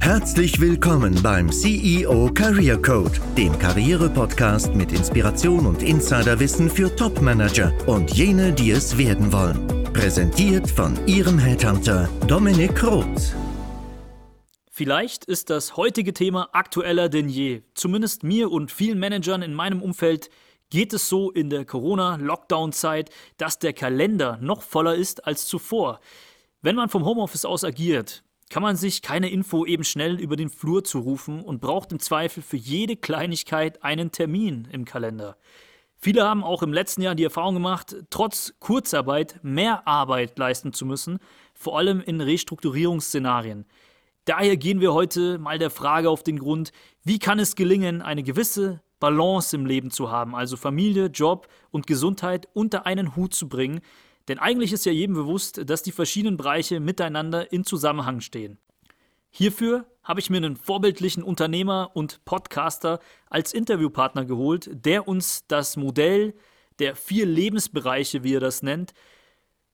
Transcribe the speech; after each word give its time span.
Herzlich 0.00 0.60
willkommen 0.60 1.20
beim 1.22 1.50
CEO 1.50 2.30
Career 2.32 2.80
Code, 2.80 3.18
dem 3.36 3.58
Karriere-Podcast 3.58 4.74
mit 4.74 4.92
Inspiration 4.92 5.66
und 5.66 5.82
Insiderwissen 5.82 6.70
für 6.70 6.94
Top-Manager 6.94 7.72
und 7.86 8.12
jene, 8.12 8.52
die 8.52 8.70
es 8.70 8.96
werden 8.96 9.32
wollen. 9.32 9.84
Präsentiert 9.92 10.70
von 10.70 10.96
Ihrem 11.06 11.38
Headhunter 11.38 12.08
Dominik 12.28 12.82
Roth. 12.84 13.34
Vielleicht 14.70 15.24
ist 15.24 15.50
das 15.50 15.76
heutige 15.76 16.12
Thema 16.14 16.50
aktueller 16.52 17.08
denn 17.08 17.28
je. 17.28 17.62
Zumindest 17.74 18.22
mir 18.22 18.50
und 18.52 18.70
vielen 18.70 18.98
Managern 18.98 19.42
in 19.42 19.54
meinem 19.54 19.82
Umfeld 19.82 20.30
geht 20.70 20.92
es 20.92 21.08
so 21.08 21.30
in 21.30 21.50
der 21.50 21.64
Corona-Lockdown-Zeit, 21.64 23.10
dass 23.38 23.58
der 23.58 23.72
Kalender 23.72 24.38
noch 24.40 24.62
voller 24.62 24.94
ist 24.94 25.26
als 25.26 25.46
zuvor. 25.46 26.00
Wenn 26.66 26.74
man 26.74 26.88
vom 26.88 27.04
Homeoffice 27.04 27.44
aus 27.44 27.62
agiert, 27.62 28.24
kann 28.50 28.60
man 28.60 28.74
sich 28.74 29.00
keine 29.00 29.30
Info 29.30 29.64
eben 29.64 29.84
schnell 29.84 30.18
über 30.18 30.34
den 30.34 30.50
Flur 30.50 30.82
zurufen 30.82 31.40
und 31.40 31.60
braucht 31.60 31.92
im 31.92 32.00
Zweifel 32.00 32.42
für 32.42 32.56
jede 32.56 32.96
Kleinigkeit 32.96 33.84
einen 33.84 34.10
Termin 34.10 34.66
im 34.72 34.84
Kalender. 34.84 35.36
Viele 35.96 36.24
haben 36.24 36.42
auch 36.42 36.64
im 36.64 36.72
letzten 36.72 37.02
Jahr 37.02 37.14
die 37.14 37.22
Erfahrung 37.22 37.54
gemacht, 37.54 37.94
trotz 38.10 38.54
Kurzarbeit 38.58 39.38
mehr 39.44 39.86
Arbeit 39.86 40.40
leisten 40.40 40.72
zu 40.72 40.86
müssen, 40.86 41.20
vor 41.54 41.78
allem 41.78 42.00
in 42.00 42.20
Restrukturierungsszenarien. 42.20 43.64
Daher 44.24 44.56
gehen 44.56 44.80
wir 44.80 44.92
heute 44.92 45.38
mal 45.38 45.60
der 45.60 45.70
Frage 45.70 46.10
auf 46.10 46.24
den 46.24 46.40
Grund, 46.40 46.72
wie 47.04 47.20
kann 47.20 47.38
es 47.38 47.54
gelingen, 47.54 48.02
eine 48.02 48.24
gewisse 48.24 48.82
Balance 48.98 49.54
im 49.54 49.66
Leben 49.66 49.92
zu 49.92 50.10
haben, 50.10 50.34
also 50.34 50.56
Familie, 50.56 51.06
Job 51.06 51.46
und 51.70 51.86
Gesundheit 51.86 52.48
unter 52.54 52.86
einen 52.86 53.14
Hut 53.14 53.34
zu 53.34 53.48
bringen, 53.48 53.82
denn 54.28 54.38
eigentlich 54.38 54.72
ist 54.72 54.86
ja 54.86 54.92
jedem 54.92 55.14
bewusst, 55.14 55.68
dass 55.68 55.82
die 55.82 55.92
verschiedenen 55.92 56.36
Bereiche 56.36 56.80
miteinander 56.80 57.52
in 57.52 57.64
Zusammenhang 57.64 58.20
stehen. 58.20 58.58
Hierfür 59.30 59.86
habe 60.02 60.20
ich 60.20 60.30
mir 60.30 60.38
einen 60.38 60.56
vorbildlichen 60.56 61.22
Unternehmer 61.22 61.90
und 61.94 62.24
Podcaster 62.24 63.00
als 63.28 63.52
Interviewpartner 63.52 64.24
geholt, 64.24 64.70
der 64.72 65.06
uns 65.06 65.46
das 65.46 65.76
Modell 65.76 66.34
der 66.78 66.96
vier 66.96 67.26
Lebensbereiche, 67.26 68.22
wie 68.22 68.34
er 68.34 68.40
das 68.40 68.62
nennt, 68.62 68.94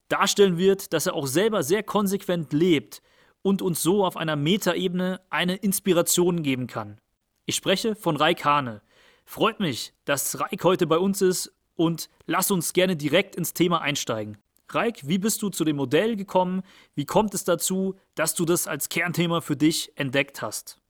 darstellen 0.09 0.59
wird, 0.59 0.93
dass 0.93 1.07
er 1.07 1.15
auch 1.15 1.27
selber 1.27 1.63
sehr 1.63 1.83
konsequent 1.83 2.53
lebt 2.53 3.03
und 3.43 3.63
uns 3.63 3.83
so 3.83 4.05
auf 4.05 4.17
einer 4.17 4.37
Metaebene 4.37 5.21
eine 5.31 5.57
Inspiration 5.57 6.43
geben 6.43 6.67
kann. 6.67 7.01
Ich 7.47 7.57
spreche 7.57 7.95
von 7.95 8.17
Raik 8.17 8.45
Hane. 8.45 8.83
Freut 9.25 9.61
mich, 9.61 9.95
dass 10.05 10.41
Raik 10.41 10.65
heute 10.65 10.87
bei 10.87 10.99
uns 10.99 11.23
ist 11.23 11.53
und 11.77 12.09
lass 12.27 12.51
uns 12.51 12.73
gerne 12.73 12.97
direkt 12.97 13.37
ins 13.37 13.55
Thema 13.55 13.81
einsteigen. 13.81 14.39
Reik, 14.69 15.07
wie 15.07 15.19
bist 15.19 15.43
du 15.43 15.51
zu 15.51 15.65
dem 15.65 15.77
Modell 15.77 16.17
gekommen? 16.17 16.63
Wie 16.95 17.05
kommt 17.05 17.35
es 17.35 17.45
dazu, 17.45 17.97
dass 18.15 18.35
du 18.35 18.45
das 18.45 18.67
als 18.67 18.89
Kernthema 18.89 19.41
für 19.41 19.57
dich 19.57 19.93
entdeckt 19.97 20.43
hast? 20.43 20.82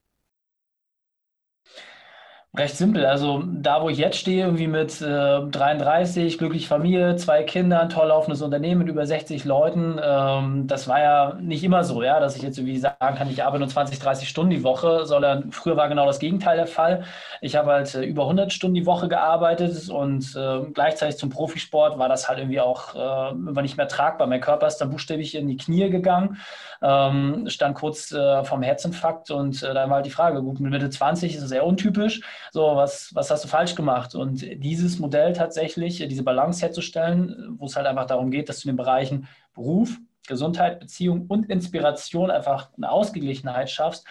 Recht 2.55 2.77
simpel. 2.77 3.03
Also 3.07 3.41
da, 3.47 3.81
wo 3.81 3.89
ich 3.89 3.97
jetzt 3.97 4.15
stehe, 4.19 4.45
irgendwie 4.45 4.67
mit 4.67 5.01
äh, 5.01 5.41
33, 5.41 6.37
glückliche 6.37 6.67
Familie, 6.67 7.15
zwei 7.15 7.41
Kinder, 7.41 7.81
ein 7.81 7.89
toll 7.89 8.09
laufendes 8.09 8.43
Unternehmen 8.43 8.77
mit 8.77 8.89
über 8.89 9.07
60 9.07 9.43
Leuten, 9.43 9.99
ähm, 9.99 10.67
das 10.67 10.87
war 10.87 10.99
ja 11.01 11.37
nicht 11.41 11.63
immer 11.63 11.83
so, 11.83 12.03
ja, 12.03 12.19
dass 12.19 12.35
ich 12.35 12.43
jetzt 12.43 12.59
irgendwie 12.59 12.77
sagen 12.77 13.15
kann, 13.15 13.27
ich 13.27 13.43
arbeite 13.43 13.61
nur 13.61 13.69
20, 13.69 13.97
30 13.97 14.29
Stunden 14.29 14.51
die 14.51 14.63
Woche, 14.63 15.07
sondern 15.07 15.51
früher 15.51 15.77
war 15.77 15.89
genau 15.89 16.05
das 16.05 16.19
Gegenteil 16.19 16.55
der 16.55 16.67
Fall. 16.67 17.05
Ich 17.41 17.55
habe 17.55 17.71
halt 17.71 17.95
äh, 17.95 18.03
über 18.03 18.21
100 18.21 18.53
Stunden 18.53 18.75
die 18.75 18.85
Woche 18.85 19.07
gearbeitet 19.07 19.89
und 19.89 20.35
äh, 20.35 20.59
gleichzeitig 20.75 21.17
zum 21.17 21.31
Profisport 21.31 21.97
war 21.97 22.07
das 22.07 22.29
halt 22.29 22.37
irgendwie 22.37 22.59
auch 22.59 23.31
äh, 23.31 23.61
nicht 23.63 23.77
mehr 23.77 23.87
tragbar. 23.87 24.27
Mein 24.27 24.41
Körper 24.41 24.67
ist 24.67 24.77
dann 24.77 24.91
buchstäblich 24.91 25.33
in 25.33 25.47
die 25.47 25.57
Knie 25.57 25.89
gegangen, 25.89 26.37
ähm, 26.83 27.45
stand 27.49 27.73
kurz 27.73 28.11
äh, 28.11 28.43
vom 28.43 28.61
Herzinfarkt 28.61 29.31
und 29.31 29.63
äh, 29.63 29.73
dann 29.73 29.89
war 29.89 29.95
halt 29.95 30.05
die 30.05 30.11
Frage, 30.11 30.43
gut, 30.43 30.59
mit 30.59 30.71
Mitte 30.71 30.91
20 30.91 31.33
ist 31.33 31.41
es 31.41 31.49
sehr 31.49 31.65
untypisch 31.65 32.21
so, 32.51 32.75
was, 32.75 33.13
was 33.13 33.31
hast 33.31 33.43
du 33.43 33.47
falsch 33.47 33.75
gemacht? 33.75 34.15
Und 34.15 34.41
dieses 34.63 34.99
Modell 34.99 35.33
tatsächlich, 35.33 36.05
diese 36.07 36.23
Balance 36.23 36.61
herzustellen, 36.61 37.55
wo 37.57 37.65
es 37.65 37.75
halt 37.75 37.87
einfach 37.87 38.05
darum 38.05 38.31
geht, 38.31 38.49
dass 38.49 38.59
du 38.59 38.69
in 38.69 38.73
den 38.75 38.77
Bereichen 38.77 39.27
Beruf, 39.53 39.97
Gesundheit, 40.27 40.79
Beziehung 40.79 41.25
und 41.27 41.49
Inspiration 41.49 42.31
einfach 42.31 42.69
eine 42.77 42.91
Ausgeglichenheit 42.91 43.69
schaffst, 43.69 44.05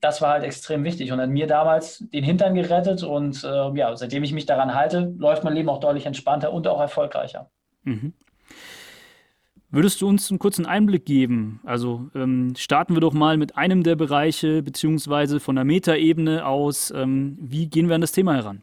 das 0.00 0.20
war 0.20 0.32
halt 0.32 0.44
extrem 0.44 0.84
wichtig 0.84 1.12
und 1.12 1.20
hat 1.20 1.30
mir 1.30 1.46
damals 1.46 2.04
den 2.12 2.24
Hintern 2.24 2.54
gerettet 2.54 3.02
und 3.02 3.42
äh, 3.42 3.70
ja, 3.74 3.96
seitdem 3.96 4.22
ich 4.22 4.32
mich 4.32 4.44
daran 4.44 4.74
halte, 4.74 5.14
läuft 5.16 5.44
mein 5.44 5.54
Leben 5.54 5.70
auch 5.70 5.80
deutlich 5.80 6.04
entspannter 6.04 6.52
und 6.52 6.68
auch 6.68 6.80
erfolgreicher. 6.80 7.50
Mhm. 7.84 8.12
Würdest 9.74 10.00
du 10.00 10.08
uns 10.08 10.30
einen 10.30 10.38
kurzen 10.38 10.66
Einblick 10.66 11.04
geben? 11.04 11.58
Also 11.64 12.08
ähm, 12.14 12.54
starten 12.56 12.94
wir 12.94 13.00
doch 13.00 13.12
mal 13.12 13.36
mit 13.36 13.56
einem 13.56 13.82
der 13.82 13.96
Bereiche, 13.96 14.62
beziehungsweise 14.62 15.40
von 15.40 15.56
der 15.56 15.64
Metaebene 15.64 16.46
aus. 16.46 16.92
Ähm, 16.92 17.36
wie 17.40 17.66
gehen 17.66 17.88
wir 17.88 17.96
an 17.96 18.00
das 18.00 18.12
Thema 18.12 18.34
heran? 18.34 18.62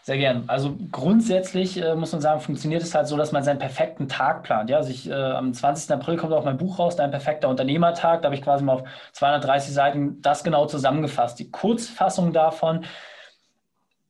Sehr 0.00 0.16
gern. 0.16 0.44
Also 0.46 0.74
grundsätzlich 0.90 1.76
äh, 1.76 1.94
muss 1.94 2.12
man 2.12 2.22
sagen, 2.22 2.40
funktioniert 2.40 2.82
es 2.82 2.94
halt 2.94 3.08
so, 3.08 3.18
dass 3.18 3.32
man 3.32 3.44
seinen 3.44 3.58
perfekten 3.58 4.08
Tag 4.08 4.42
plant. 4.42 4.70
Ja, 4.70 4.78
also 4.78 4.88
ich, 4.88 5.06
äh, 5.06 5.12
am 5.12 5.52
20. 5.52 5.90
April 5.94 6.16
kommt 6.16 6.32
auch 6.32 6.46
mein 6.46 6.56
Buch 6.56 6.78
raus, 6.78 6.96
Dein 6.96 7.10
perfekter 7.10 7.50
Unternehmertag. 7.50 8.22
Da 8.22 8.28
habe 8.28 8.34
ich 8.36 8.42
quasi 8.42 8.64
mal 8.64 8.76
auf 8.76 8.84
230 9.12 9.74
Seiten 9.74 10.22
das 10.22 10.42
genau 10.42 10.64
zusammengefasst. 10.64 11.38
Die 11.38 11.50
Kurzfassung 11.50 12.32
davon. 12.32 12.86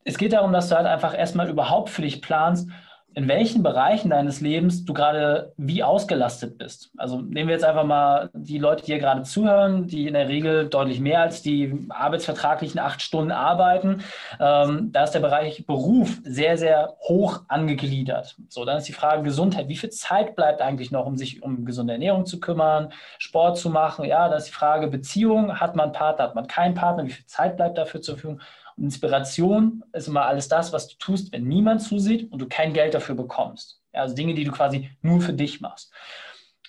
Es 0.05 0.19
geht 0.19 0.35
darum, 0.35 0.53
dass 0.53 0.69
du 0.69 0.77
halt 0.77 0.87
einfach 0.87 1.19
erstmal 1.19 1.49
überhaupt 1.49 1.91
für 1.91 2.03
dich 2.03 2.23
planst, 2.23 2.69
in 3.15 3.27
welchen 3.27 3.63
Bereichen 3.63 4.11
deines 4.11 4.41
Lebens 4.41 4.85
du 4.85 4.95
gerade 4.95 5.53
wie 5.57 5.83
ausgelastet 5.83 6.59
bist. 6.59 6.93
Also 6.97 7.21
nehmen 7.21 7.49
wir 7.49 7.55
jetzt 7.55 7.65
einfach 7.65 7.85
mal 7.85 8.31
die 8.35 8.59
Leute, 8.59 8.85
die 8.85 8.93
hier 8.93 9.01
gerade 9.01 9.23
zuhören, 9.23 9.89
die 9.89 10.07
in 10.07 10.15
der 10.15 10.29
Regel 10.29 10.69
deutlich 10.69 11.01
mehr 11.01 11.21
als 11.21 11.43
die 11.43 11.87
arbeitsvertraglichen 11.89 12.79
acht 12.79 13.03
Stunden 13.03 13.33
arbeiten. 13.33 14.03
Ähm, 14.39 14.93
da 14.93 15.05
ist 15.05 15.11
der 15.11 15.21
Bereich 15.21 15.67
Beruf 15.67 16.19
sehr, 16.23 16.57
sehr 16.57 16.95
hoch 17.01 17.43
angegliedert. 17.49 18.37
So, 18.49 18.65
dann 18.65 18.79
ist 18.79 18.89
die 18.89 18.93
Frage 18.93 19.25
Gesundheit. 19.25 19.69
Wie 19.69 19.77
viel 19.77 19.91
Zeit 19.91 20.37
bleibt 20.37 20.63
eigentlich 20.63 20.93
noch, 20.93 21.07
um 21.07 21.17
sich 21.17 21.43
um 21.43 21.65
gesunde 21.65 21.95
Ernährung 21.95 22.27
zu 22.27 22.39
kümmern, 22.39 22.93
Sport 23.19 23.59
zu 23.59 23.71
machen? 23.71 24.05
Ja, 24.05 24.29
dann 24.29 24.39
ist 24.39 24.49
die 24.49 24.53
Frage 24.53 24.87
Beziehung. 24.87 25.59
Hat 25.59 25.75
man 25.75 25.87
einen 25.87 25.93
Partner, 25.93 26.25
hat 26.25 26.35
man 26.37 26.47
keinen 26.47 26.75
Partner? 26.75 27.05
Wie 27.05 27.11
viel 27.11 27.27
Zeit 27.27 27.57
bleibt 27.57 27.77
dafür 27.77 28.01
zur 28.03 28.15
Verfügung? 28.15 28.41
Inspiration 28.81 29.85
ist 29.93 30.09
immer 30.09 30.25
alles 30.25 30.49
das, 30.49 30.73
was 30.73 30.89
du 30.89 30.97
tust, 30.99 31.33
wenn 31.33 31.45
niemand 31.45 31.83
zusieht 31.83 32.31
und 32.33 32.41
du 32.41 32.49
kein 32.49 32.73
Geld 32.73 32.95
dafür 32.95 33.15
bekommst. 33.15 33.81
Also 33.93 34.15
Dinge, 34.15 34.35
die 34.35 34.45
du 34.45 34.53
quasi 34.53 34.91
nur 35.03 35.21
für 35.21 35.33
dich 35.33 35.61
machst. 35.61 35.93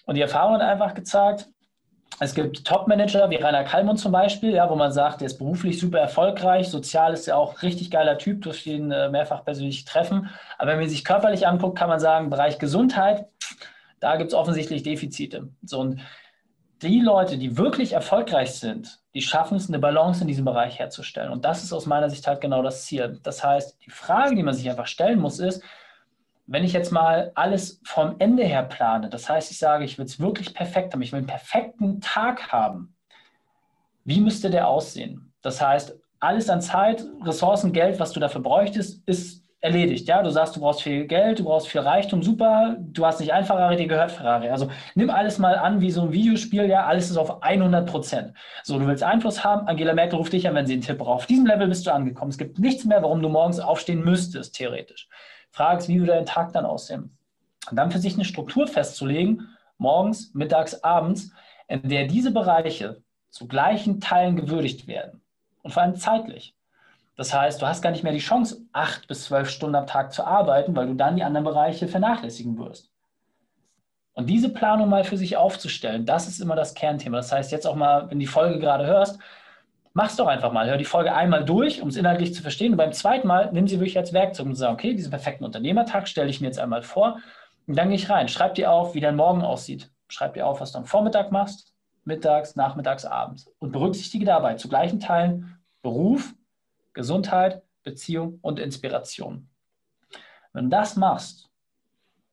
Und 0.06 0.16
die 0.16 0.22
Erfahrung 0.22 0.56
hat 0.56 0.62
einfach 0.62 0.94
gezeigt, 0.94 1.48
es 2.20 2.36
gibt 2.36 2.66
Top-Manager 2.66 3.30
wie 3.30 3.38
Rainer 3.38 3.64
Kallmund 3.64 4.00
zum 4.00 4.12
Beispiel, 4.12 4.52
ja, 4.52 4.70
wo 4.70 4.76
man 4.76 4.92
sagt, 4.92 5.22
der 5.22 5.28
ist 5.28 5.38
beruflich 5.38 5.80
super 5.80 6.00
erfolgreich, 6.00 6.70
sozial 6.70 7.14
ist 7.14 7.28
er 7.28 7.38
auch 7.38 7.64
richtig 7.64 7.90
geiler 7.90 8.18
Typ, 8.18 8.42
durch 8.44 8.64
den 8.64 8.92
äh, 8.92 9.10
mehrfach 9.10 9.44
persönlich 9.44 9.86
treffen. 9.86 10.30
Aber 10.58 10.72
wenn 10.72 10.80
man 10.80 10.90
sich 10.90 11.04
körperlich 11.04 11.48
anguckt, 11.48 11.80
kann 11.80 11.90
man 11.90 12.00
sagen, 12.00 12.30
Bereich 12.30 12.60
Gesundheit, 12.60 13.26
da 14.00 14.18
gibt 14.18 14.32
es 14.32 14.38
offensichtlich 14.38 14.84
Defizite. 14.84 15.50
So, 15.64 15.80
und 15.80 16.02
die 16.82 17.00
Leute, 17.00 17.38
die 17.38 17.58
wirklich 17.58 17.94
erfolgreich 17.94 18.54
sind, 18.54 19.01
die 19.14 19.22
schaffen 19.22 19.58
es, 19.58 19.68
eine 19.68 19.80
Balance 19.80 20.22
in 20.22 20.28
diesem 20.28 20.46
Bereich 20.46 20.80
herzustellen. 20.80 21.32
Und 21.32 21.44
das 21.44 21.64
ist 21.64 21.74
aus 21.74 21.86
meiner 21.86 22.10
Sicht 22.10 22.26
halt 22.28 22.42
genau 22.42 22.64
das 22.64 22.86
Ziel. 22.86 23.20
Das 23.24 23.44
heißt, 23.44 23.78
die 23.86 23.90
Frage, 23.90 24.36
die 24.36 24.44
man 24.44 24.54
sich 24.54 24.70
einfach 24.70 24.88
stellen 24.88 25.20
muss, 25.20 25.40
ist, 25.40 25.62
wenn 26.48 26.64
ich 26.64 26.74
jetzt 26.74 26.92
mal 26.92 27.32
alles 27.36 27.82
vom 27.84 28.16
Ende 28.20 28.44
her 28.44 28.64
plane, 28.64 29.10
das 29.10 29.30
heißt, 29.30 29.52
ich 29.52 29.60
sage, 29.60 29.86
ich 29.86 29.98
will 29.98 30.06
es 30.06 30.20
wirklich 30.20 30.54
perfekt 30.54 30.94
haben, 30.94 31.02
ich 31.02 31.12
will 31.12 31.20
einen 31.20 31.28
perfekten 31.28 32.02
Tag 32.02 32.52
haben, 32.52 32.96
wie 34.04 34.20
müsste 34.20 34.50
der 34.50 34.68
aussehen? 34.68 35.34
Das 35.42 35.62
heißt, 35.62 35.98
alles 36.20 36.50
an 36.50 36.62
Zeit, 36.62 37.04
Ressourcen, 37.24 37.74
Geld, 37.74 38.00
was 38.00 38.12
du 38.12 38.20
dafür 38.20 38.42
bräuchtest, 38.42 39.02
ist 39.08 39.41
erledigt. 39.62 40.08
Ja, 40.08 40.24
du 40.24 40.32
sagst, 40.32 40.56
du 40.56 40.60
brauchst 40.60 40.82
viel 40.82 41.06
Geld, 41.06 41.40
du 41.40 41.46
brauchst 41.46 41.68
viel 41.68 41.82
Reichtum, 41.82 42.24
super. 42.24 42.76
Du 42.80 43.06
hast 43.06 43.20
nicht 43.20 43.32
ein 43.32 43.46
Ferrari, 43.46 43.78
dir 43.78 43.88
gehört 43.88 44.12
Ferrari. 44.12 44.50
Also 44.50 44.70
nimm 44.96 45.12
alles 45.12 45.38
mal 45.38 45.56
an 45.56 45.82
wie 45.82 45.92
so 45.92 46.02
ein 46.02 46.12
Videospiel. 46.12 46.66
Ja, 46.66 46.88
alles 46.88 47.12
ist 47.12 47.18
auf 47.18 47.44
100 47.44 47.88
Prozent. 47.88 48.34
So, 48.64 48.80
du 48.80 48.88
willst 48.88 49.04
Einfluss 49.04 49.44
haben. 49.44 49.68
Angela 49.68 49.94
Merkel 49.94 50.18
ruft 50.18 50.34
dich 50.34 50.48
an, 50.48 50.56
wenn 50.56 50.66
sie 50.66 50.74
einen 50.74 50.82
Tipp 50.82 50.98
braucht. 50.98 51.22
Auf 51.22 51.26
diesem 51.28 51.46
Level 51.46 51.68
bist 51.68 51.86
du 51.86 51.94
angekommen. 51.94 52.32
Es 52.32 52.40
gibt 52.40 52.58
nichts 52.58 52.86
mehr, 52.86 53.04
warum 53.04 53.22
du 53.22 53.30
morgens 53.30 53.60
aufstehen 53.60 54.04
müsstest, 54.04 54.56
theoretisch. 54.56 55.08
Fragst, 55.52 55.88
wie 55.88 56.00
würde 56.00 56.14
dein 56.14 56.26
Tag 56.26 56.54
dann 56.54 56.66
aussehen? 56.66 57.16
Und 57.70 57.78
dann 57.78 57.92
für 57.92 58.00
sich 58.00 58.16
eine 58.16 58.26
Struktur 58.26 58.68
festzulegen, 58.68 59.48
morgens, 59.78 60.34
mittags, 60.34 60.84
abends, 60.84 61.32
in 61.68 61.88
der 61.88 62.08
diese 62.08 62.32
Bereiche 62.32 63.04
zu 63.30 63.48
gleichen 63.48 64.02
Teilen 64.02 64.36
gewürdigt 64.36 64.88
werden. 64.88 65.22
Und 65.62 65.72
vor 65.72 65.84
allem 65.84 65.96
zeitlich. 65.96 66.56
Das 67.22 67.36
heißt, 67.36 67.62
du 67.62 67.68
hast 67.68 67.84
gar 67.84 67.92
nicht 67.92 68.02
mehr 68.02 68.14
die 68.14 68.18
Chance, 68.18 68.64
acht 68.74 69.08
bis 69.08 69.26
zwölf 69.26 69.48
Stunden 69.48 69.76
am 69.76 69.86
Tag 69.86 70.12
zu 70.12 70.26
arbeiten, 70.26 70.76
weil 70.76 70.88
du 70.88 70.96
dann 70.96 71.18
die 71.18 71.24
anderen 71.24 71.44
Bereiche 71.44 71.88
vernachlässigen 71.88 72.58
wirst. 72.58 72.90
Und 74.14 74.26
diese 74.26 74.50
Planung 74.50 74.90
mal 74.90 75.04
für 75.04 75.18
sich 75.18 75.38
aufzustellen, 75.38 76.08
das 76.08 76.28
ist 76.28 76.42
immer 76.42 76.56
das 76.56 76.74
Kernthema. 76.74 77.18
Das 77.18 77.32
heißt, 77.32 77.52
jetzt 77.52 77.68
auch 77.68 77.76
mal, 77.76 78.10
wenn 78.10 78.18
die 78.18 78.26
Folge 78.26 78.58
gerade 78.58 78.88
hörst, 78.88 79.20
mach's 79.94 80.16
doch 80.16 80.26
einfach 80.26 80.52
mal. 80.52 80.68
Hör 80.68 80.78
die 80.78 80.84
Folge 80.84 81.14
einmal 81.14 81.46
durch, 81.46 81.84
um 81.84 81.90
es 81.90 81.96
inhaltlich 81.96 82.34
zu 82.34 82.42
verstehen. 82.42 82.72
Und 82.72 82.78
beim 82.78 82.92
zweiten 82.92 83.28
Mal 83.28 83.52
nimm 83.52 83.68
sie 83.68 83.80
wirklich 83.80 84.00
als 84.00 84.14
Werkzeug 84.14 84.48
und 84.48 84.56
sag, 84.56 84.74
okay, 84.74 84.96
diesen 84.96 85.12
perfekten 85.12 85.46
Unternehmertag 85.46 86.08
stelle 86.08 86.32
ich 86.32 86.42
mir 86.42 86.48
jetzt 86.48 86.60
einmal 86.60 86.82
vor. 86.82 87.20
Und 87.68 87.78
dann 87.78 87.90
gehe 87.90 87.98
ich 87.98 88.10
rein. 88.10 88.30
Schreib 88.30 88.56
dir 88.56 88.72
auf, 88.72 88.96
wie 88.96 89.00
dein 89.00 89.16
Morgen 89.16 89.44
aussieht. 89.44 89.92
Schreib 90.08 90.34
dir 90.34 90.48
auf, 90.48 90.60
was 90.60 90.72
du 90.72 90.80
am 90.80 90.86
Vormittag 90.86 91.32
machst, 91.32 91.76
mittags, 92.04 92.56
nachmittags, 92.56 93.06
abends 93.06 93.46
und 93.60 93.74
berücksichtige 93.74 94.26
dabei 94.26 94.56
zu 94.56 94.70
gleichen 94.70 95.00
Teilen 95.00 95.60
Beruf, 95.84 96.34
Gesundheit, 96.94 97.62
Beziehung 97.84 98.40
und 98.42 98.60
Inspiration. 98.60 99.50
Wenn 100.54 100.66
du 100.66 100.70
das 100.70 100.96
machst, 100.96 101.50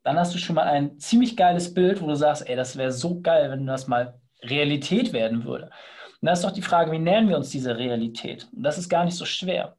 dann 0.02 0.19
hast 0.19 0.34
du 0.34 0.38
schon 0.38 0.56
mal 0.56 0.64
ein 0.64 0.99
ziemlich 0.99 1.37
geiles 1.37 1.72
Bild, 1.75 2.00
wo 2.00 2.06
du 2.06 2.14
sagst, 2.14 2.49
ey, 2.49 2.56
das 2.56 2.76
wäre 2.76 2.93
so 2.93 3.20
geil, 3.20 3.50
wenn 3.50 3.66
das 3.66 3.88
mal 3.88 4.20
Realität 4.43 5.12
werden 5.12 5.44
würde. 5.44 5.70
Und 6.20 6.26
da 6.26 6.32
ist 6.32 6.44
doch 6.44 6.50
die 6.50 6.62
Frage, 6.62 6.90
wie 6.93 6.99
nähern 6.99 7.28
wir 7.28 7.37
uns 7.37 7.50
diese 7.50 7.76
Realität? 7.76 8.49
Und 8.55 8.62
das 8.62 8.78
ist 8.78 8.88
gar 8.88 9.05
nicht 9.05 9.16
so 9.16 9.25
schwer. 9.25 9.76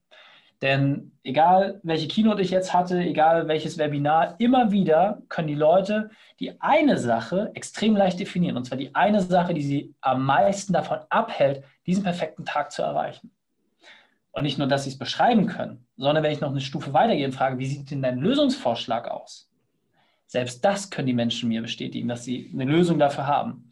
Denn 0.62 1.14
egal, 1.24 1.80
welche 1.84 2.08
Keynote 2.08 2.42
ich 2.42 2.50
jetzt 2.50 2.74
hatte, 2.74 3.00
egal 3.00 3.48
welches 3.48 3.78
Webinar, 3.78 4.36
immer 4.40 4.72
wieder 4.72 5.22
können 5.30 5.48
die 5.48 5.56
Leute 5.56 6.10
die 6.40 6.60
eine 6.62 6.98
Sache 6.98 7.52
extrem 7.54 7.96
leicht 7.96 8.20
definieren. 8.20 8.58
Und 8.58 8.66
zwar 8.66 8.78
die 8.78 8.94
eine 8.96 9.22
Sache, 9.22 9.54
die 9.54 9.62
sie 9.62 9.96
am 10.02 10.26
meisten 10.26 10.74
davon 10.74 11.00
abhält, 11.10 11.64
diesen 11.86 12.04
perfekten 12.04 12.46
Tag 12.46 12.72
zu 12.72 12.82
erreichen. 12.82 13.32
Und 14.40 14.46
nicht 14.46 14.58
nur, 14.58 14.68
dass 14.68 14.86
sie 14.86 14.92
es 14.92 14.98
beschreiben 14.98 15.48
können, 15.48 15.86
sondern 15.98 16.24
wenn 16.24 16.32
ich 16.32 16.40
noch 16.40 16.52
eine 16.52 16.62
Stufe 16.62 16.94
weitergehe 16.94 17.26
und 17.26 17.34
frage, 17.34 17.60
wie 17.60 17.66
sieht 17.66 17.92
denn 17.92 18.02
dein 18.02 18.20
Lösungsvorschlag 18.20 19.10
aus? 19.10 19.50
Selbst 20.28 20.64
das 20.64 20.90
können 20.90 21.08
die 21.08 21.14
Menschen 21.14 21.50
mir 21.50 21.62
bestätigen, 21.62 22.08
dass 22.08 22.24
sie 22.24 22.50
eine 22.54 22.64
Lösung 22.64 23.00
dafür 23.00 23.28
haben. 23.28 23.70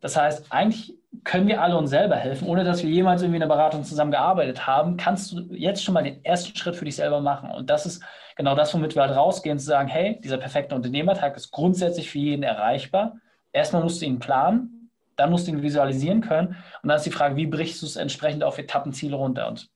Das 0.00 0.16
heißt, 0.16 0.46
eigentlich 0.48 0.94
können 1.22 1.48
wir 1.48 1.60
alle 1.60 1.76
uns 1.76 1.90
selber 1.90 2.16
helfen, 2.16 2.48
ohne 2.48 2.64
dass 2.64 2.82
wir 2.82 2.88
jemals 2.88 3.20
irgendwie 3.20 3.36
in 3.36 3.40
der 3.40 3.54
Beratung 3.54 3.84
zusammengearbeitet 3.84 4.66
haben, 4.66 4.96
kannst 4.96 5.32
du 5.32 5.40
jetzt 5.50 5.84
schon 5.84 5.92
mal 5.92 6.02
den 6.02 6.24
ersten 6.24 6.56
Schritt 6.56 6.76
für 6.76 6.86
dich 6.86 6.96
selber 6.96 7.20
machen. 7.20 7.50
Und 7.50 7.68
das 7.68 7.84
ist 7.84 8.02
genau 8.36 8.54
das, 8.54 8.72
womit 8.72 8.94
wir 8.94 9.02
halt 9.02 9.14
rausgehen, 9.14 9.58
zu 9.58 9.66
sagen, 9.66 9.90
hey, 9.90 10.18
dieser 10.24 10.38
perfekte 10.38 10.74
Unternehmertag 10.74 11.36
ist 11.36 11.50
grundsätzlich 11.50 12.08
für 12.08 12.20
jeden 12.20 12.42
erreichbar. 12.42 13.16
Erstmal 13.52 13.82
musst 13.82 14.00
du 14.00 14.06
ihn 14.06 14.18
planen, 14.18 14.90
dann 15.16 15.30
musst 15.30 15.46
du 15.46 15.50
ihn 15.50 15.60
visualisieren 15.60 16.22
können. 16.22 16.56
Und 16.82 16.88
dann 16.88 16.96
ist 16.96 17.04
die 17.04 17.10
Frage, 17.10 17.36
wie 17.36 17.46
brichst 17.46 17.82
du 17.82 17.86
es 17.86 17.96
entsprechend 17.96 18.42
auf 18.42 18.56
Etappenziele 18.56 19.16
runter? 19.16 19.46
Und 19.46 19.68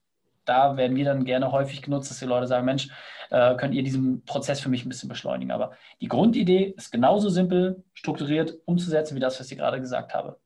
da 0.45 0.77
werden 0.77 0.95
wir 0.95 1.05
dann 1.05 1.25
gerne 1.25 1.51
häufig 1.51 1.81
genutzt, 1.81 2.09
dass 2.09 2.19
die 2.19 2.25
Leute 2.25 2.47
sagen, 2.47 2.65
Mensch, 2.65 2.89
äh, 3.29 3.55
könnt 3.55 3.73
ihr 3.73 3.83
diesen 3.83 4.23
Prozess 4.25 4.59
für 4.59 4.69
mich 4.69 4.85
ein 4.85 4.89
bisschen 4.89 5.09
beschleunigen. 5.09 5.51
Aber 5.51 5.71
die 6.01 6.07
Grundidee 6.07 6.73
ist 6.77 6.91
genauso 6.91 7.29
simpel, 7.29 7.83
strukturiert 7.93 8.55
umzusetzen, 8.65 9.15
wie 9.15 9.19
das, 9.19 9.39
was 9.39 9.51
ich 9.51 9.57
gerade 9.57 9.79
gesagt 9.79 10.13
habe. 10.13 10.39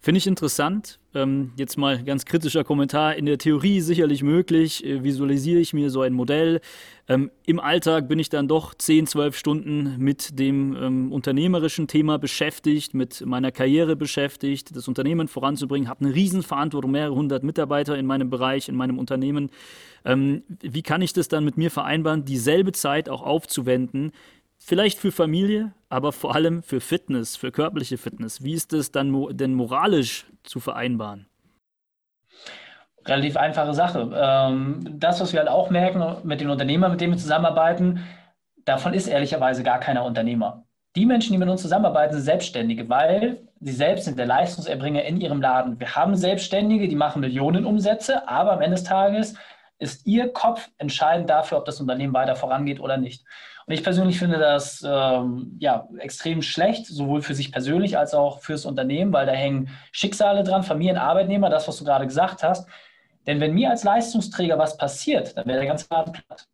Finde 0.00 0.18
ich 0.18 0.28
interessant. 0.28 1.00
Ähm, 1.12 1.52
jetzt 1.56 1.76
mal 1.76 2.04
ganz 2.04 2.24
kritischer 2.24 2.62
Kommentar. 2.62 3.16
In 3.16 3.26
der 3.26 3.36
Theorie 3.36 3.80
sicherlich 3.80 4.22
möglich. 4.22 4.84
Äh, 4.84 5.02
visualisiere 5.02 5.58
ich 5.58 5.72
mir 5.72 5.90
so 5.90 6.02
ein 6.02 6.12
Modell. 6.12 6.60
Ähm, 7.08 7.32
Im 7.46 7.58
Alltag 7.58 8.06
bin 8.06 8.20
ich 8.20 8.28
dann 8.28 8.46
doch 8.46 8.74
10, 8.74 9.08
12 9.08 9.36
Stunden 9.36 9.96
mit 9.98 10.38
dem 10.38 10.76
ähm, 10.76 11.12
unternehmerischen 11.12 11.88
Thema 11.88 12.16
beschäftigt, 12.18 12.94
mit 12.94 13.26
meiner 13.26 13.50
Karriere 13.50 13.96
beschäftigt, 13.96 14.76
das 14.76 14.86
Unternehmen 14.86 15.26
voranzubringen. 15.26 15.88
Habe 15.88 16.04
eine 16.04 16.14
Riesenverantwortung, 16.14 16.92
mehrere 16.92 17.16
hundert 17.16 17.42
Mitarbeiter 17.42 17.98
in 17.98 18.06
meinem 18.06 18.30
Bereich, 18.30 18.68
in 18.68 18.76
meinem 18.76 19.00
Unternehmen. 19.00 19.50
Ähm, 20.04 20.44
wie 20.60 20.82
kann 20.82 21.02
ich 21.02 21.12
das 21.12 21.26
dann 21.26 21.44
mit 21.44 21.56
mir 21.56 21.72
vereinbaren, 21.72 22.24
dieselbe 22.24 22.70
Zeit 22.70 23.08
auch 23.08 23.22
aufzuwenden? 23.22 24.12
Vielleicht 24.58 24.98
für 24.98 25.12
Familie, 25.12 25.72
aber 25.88 26.12
vor 26.12 26.34
allem 26.34 26.62
für 26.62 26.80
Fitness, 26.80 27.36
für 27.36 27.52
körperliche 27.52 27.96
Fitness. 27.96 28.42
Wie 28.42 28.52
ist 28.52 28.72
es 28.72 28.90
dann 28.90 29.10
mo 29.10 29.30
denn 29.30 29.54
moralisch 29.54 30.26
zu 30.42 30.60
vereinbaren? 30.60 31.26
Relativ 33.06 33.36
einfache 33.36 33.72
Sache. 33.72 34.10
Ähm, 34.14 34.84
das, 34.98 35.20
was 35.20 35.32
wir 35.32 35.40
halt 35.40 35.48
auch 35.48 35.70
merken 35.70 36.26
mit 36.26 36.40
den 36.40 36.50
Unternehmern, 36.50 36.90
mit 36.90 37.00
denen 37.00 37.14
wir 37.14 37.18
zusammenarbeiten, 37.18 38.04
davon 38.64 38.92
ist 38.92 39.06
ehrlicherweise 39.06 39.62
gar 39.62 39.80
keiner 39.80 40.04
Unternehmer. 40.04 40.64
Die 40.96 41.06
Menschen, 41.06 41.32
die 41.32 41.38
mit 41.38 41.48
uns 41.48 41.62
zusammenarbeiten, 41.62 42.14
sind 42.14 42.24
Selbstständige, 42.24 42.88
weil 42.88 43.40
sie 43.60 43.72
selbst 43.72 44.04
sind 44.04 44.18
der 44.18 44.26
Leistungserbringer 44.26 45.04
in 45.04 45.20
ihrem 45.20 45.40
Laden. 45.40 45.78
Wir 45.78 45.94
haben 45.94 46.16
Selbstständige, 46.16 46.88
die 46.88 46.96
machen 46.96 47.20
Millionen 47.20 47.64
Umsätze, 47.64 48.28
aber 48.28 48.52
am 48.52 48.60
Ende 48.60 48.76
des 48.76 48.84
Tages 48.84 49.34
ist 49.78 50.06
ihr 50.06 50.32
Kopf 50.32 50.68
entscheidend 50.78 51.30
dafür, 51.30 51.58
ob 51.58 51.64
das 51.64 51.80
Unternehmen 51.80 52.14
weiter 52.14 52.36
vorangeht 52.36 52.80
oder 52.80 52.96
nicht. 52.96 53.24
Ich 53.70 53.82
persönlich 53.82 54.18
finde 54.18 54.38
das 54.38 54.82
ähm, 54.86 55.56
ja, 55.58 55.86
extrem 55.98 56.40
schlecht, 56.40 56.86
sowohl 56.86 57.20
für 57.20 57.34
sich 57.34 57.52
persönlich 57.52 57.98
als 57.98 58.14
auch 58.14 58.40
fürs 58.40 58.64
Unternehmen, 58.64 59.12
weil 59.12 59.26
da 59.26 59.32
hängen 59.32 59.68
Schicksale 59.92 60.42
dran, 60.42 60.62
Familien, 60.62 60.96
Arbeitnehmer, 60.96 61.50
das, 61.50 61.68
was 61.68 61.76
du 61.76 61.84
gerade 61.84 62.06
gesagt 62.06 62.42
hast. 62.42 62.66
Denn 63.26 63.40
wenn 63.40 63.52
mir 63.52 63.70
als 63.70 63.84
Leistungsträger 63.84 64.56
was 64.56 64.78
passiert, 64.78 65.36
dann 65.36 65.46
wäre 65.46 65.58
der 65.58 65.68
ganze 65.68 65.86
Laden 65.90 66.12
platt. 66.12 66.48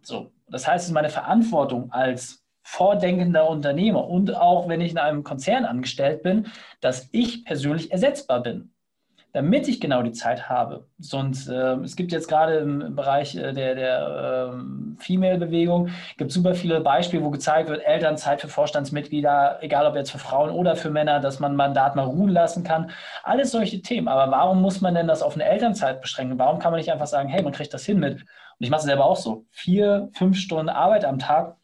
So, 0.00 0.32
das 0.48 0.66
heißt, 0.66 0.84
es 0.84 0.88
ist 0.88 0.94
meine 0.94 1.10
Verantwortung 1.10 1.92
als 1.92 2.42
vordenkender 2.62 3.48
Unternehmer 3.48 4.06
und 4.08 4.34
auch 4.34 4.68
wenn 4.68 4.80
ich 4.80 4.92
in 4.92 4.98
einem 4.98 5.24
Konzern 5.24 5.66
angestellt 5.66 6.22
bin, 6.22 6.46
dass 6.80 7.08
ich 7.12 7.44
persönlich 7.44 7.92
ersetzbar 7.92 8.42
bin 8.42 8.72
damit 9.32 9.68
ich 9.68 9.80
genau 9.80 10.02
die 10.02 10.12
Zeit 10.12 10.48
habe. 10.48 10.86
Sonst, 10.98 11.48
äh, 11.48 11.74
es 11.84 11.96
gibt 11.96 12.12
jetzt 12.12 12.28
gerade 12.28 12.56
im, 12.56 12.96
Bereich 12.96 13.36
äh, 13.36 13.52
der, 13.52 13.74
der 13.74 14.52
äh, 14.54 15.02
Female-Bewegung, 15.02 15.90
gibt 16.16 16.32
super 16.32 16.54
viele 16.54 16.80
Beispiele, 16.80 17.22
wo 17.22 17.30
gezeigt 17.30 17.68
wird, 17.68 17.84
Elternzeit 17.84 18.40
für 18.40 18.48
Vorstandsmitglieder, 18.48 19.58
egal 19.60 19.86
ob 19.86 19.94
jetzt 19.96 20.10
für 20.10 20.18
Frauen 20.18 20.50
oder 20.50 20.76
für 20.76 20.90
Männer, 20.90 21.20
dass 21.20 21.40
man 21.40 21.56
Mandat 21.56 21.94
mal 21.94 22.06
ruhen 22.06 22.30
lassen 22.30 22.64
kann. 22.64 22.90
Alles 23.22 23.50
solche 23.50 23.82
Themen. 23.82 24.08
Aber 24.08 24.30
warum 24.30 24.62
muss 24.62 24.80
man 24.80 24.94
denn 24.94 25.06
das 25.06 25.22
auf 25.22 25.34
eine 25.34 25.44
Elternzeit 25.44 26.00
beschränken? 26.00 26.38
Warum 26.38 26.58
kann 26.58 26.72
man 26.72 26.78
nicht 26.78 26.90
einfach 26.90 27.06
sagen, 27.06 27.28
hey, 27.28 27.42
man 27.42 27.52
kriegt 27.52 27.74
das 27.74 27.84
hin 27.84 28.00
mit? 28.00 28.22
Und 28.22 28.64
ich 28.64 28.70
mache 28.70 28.80
es 28.80 28.86
selber 28.86 29.04
auch 29.04 29.16
so. 29.16 29.44
Vier, 29.50 30.08
fünf 30.14 30.38
Stunden 30.38 30.70
Arbeit 30.70 31.04
am 31.04 31.18
Tag 31.18 31.56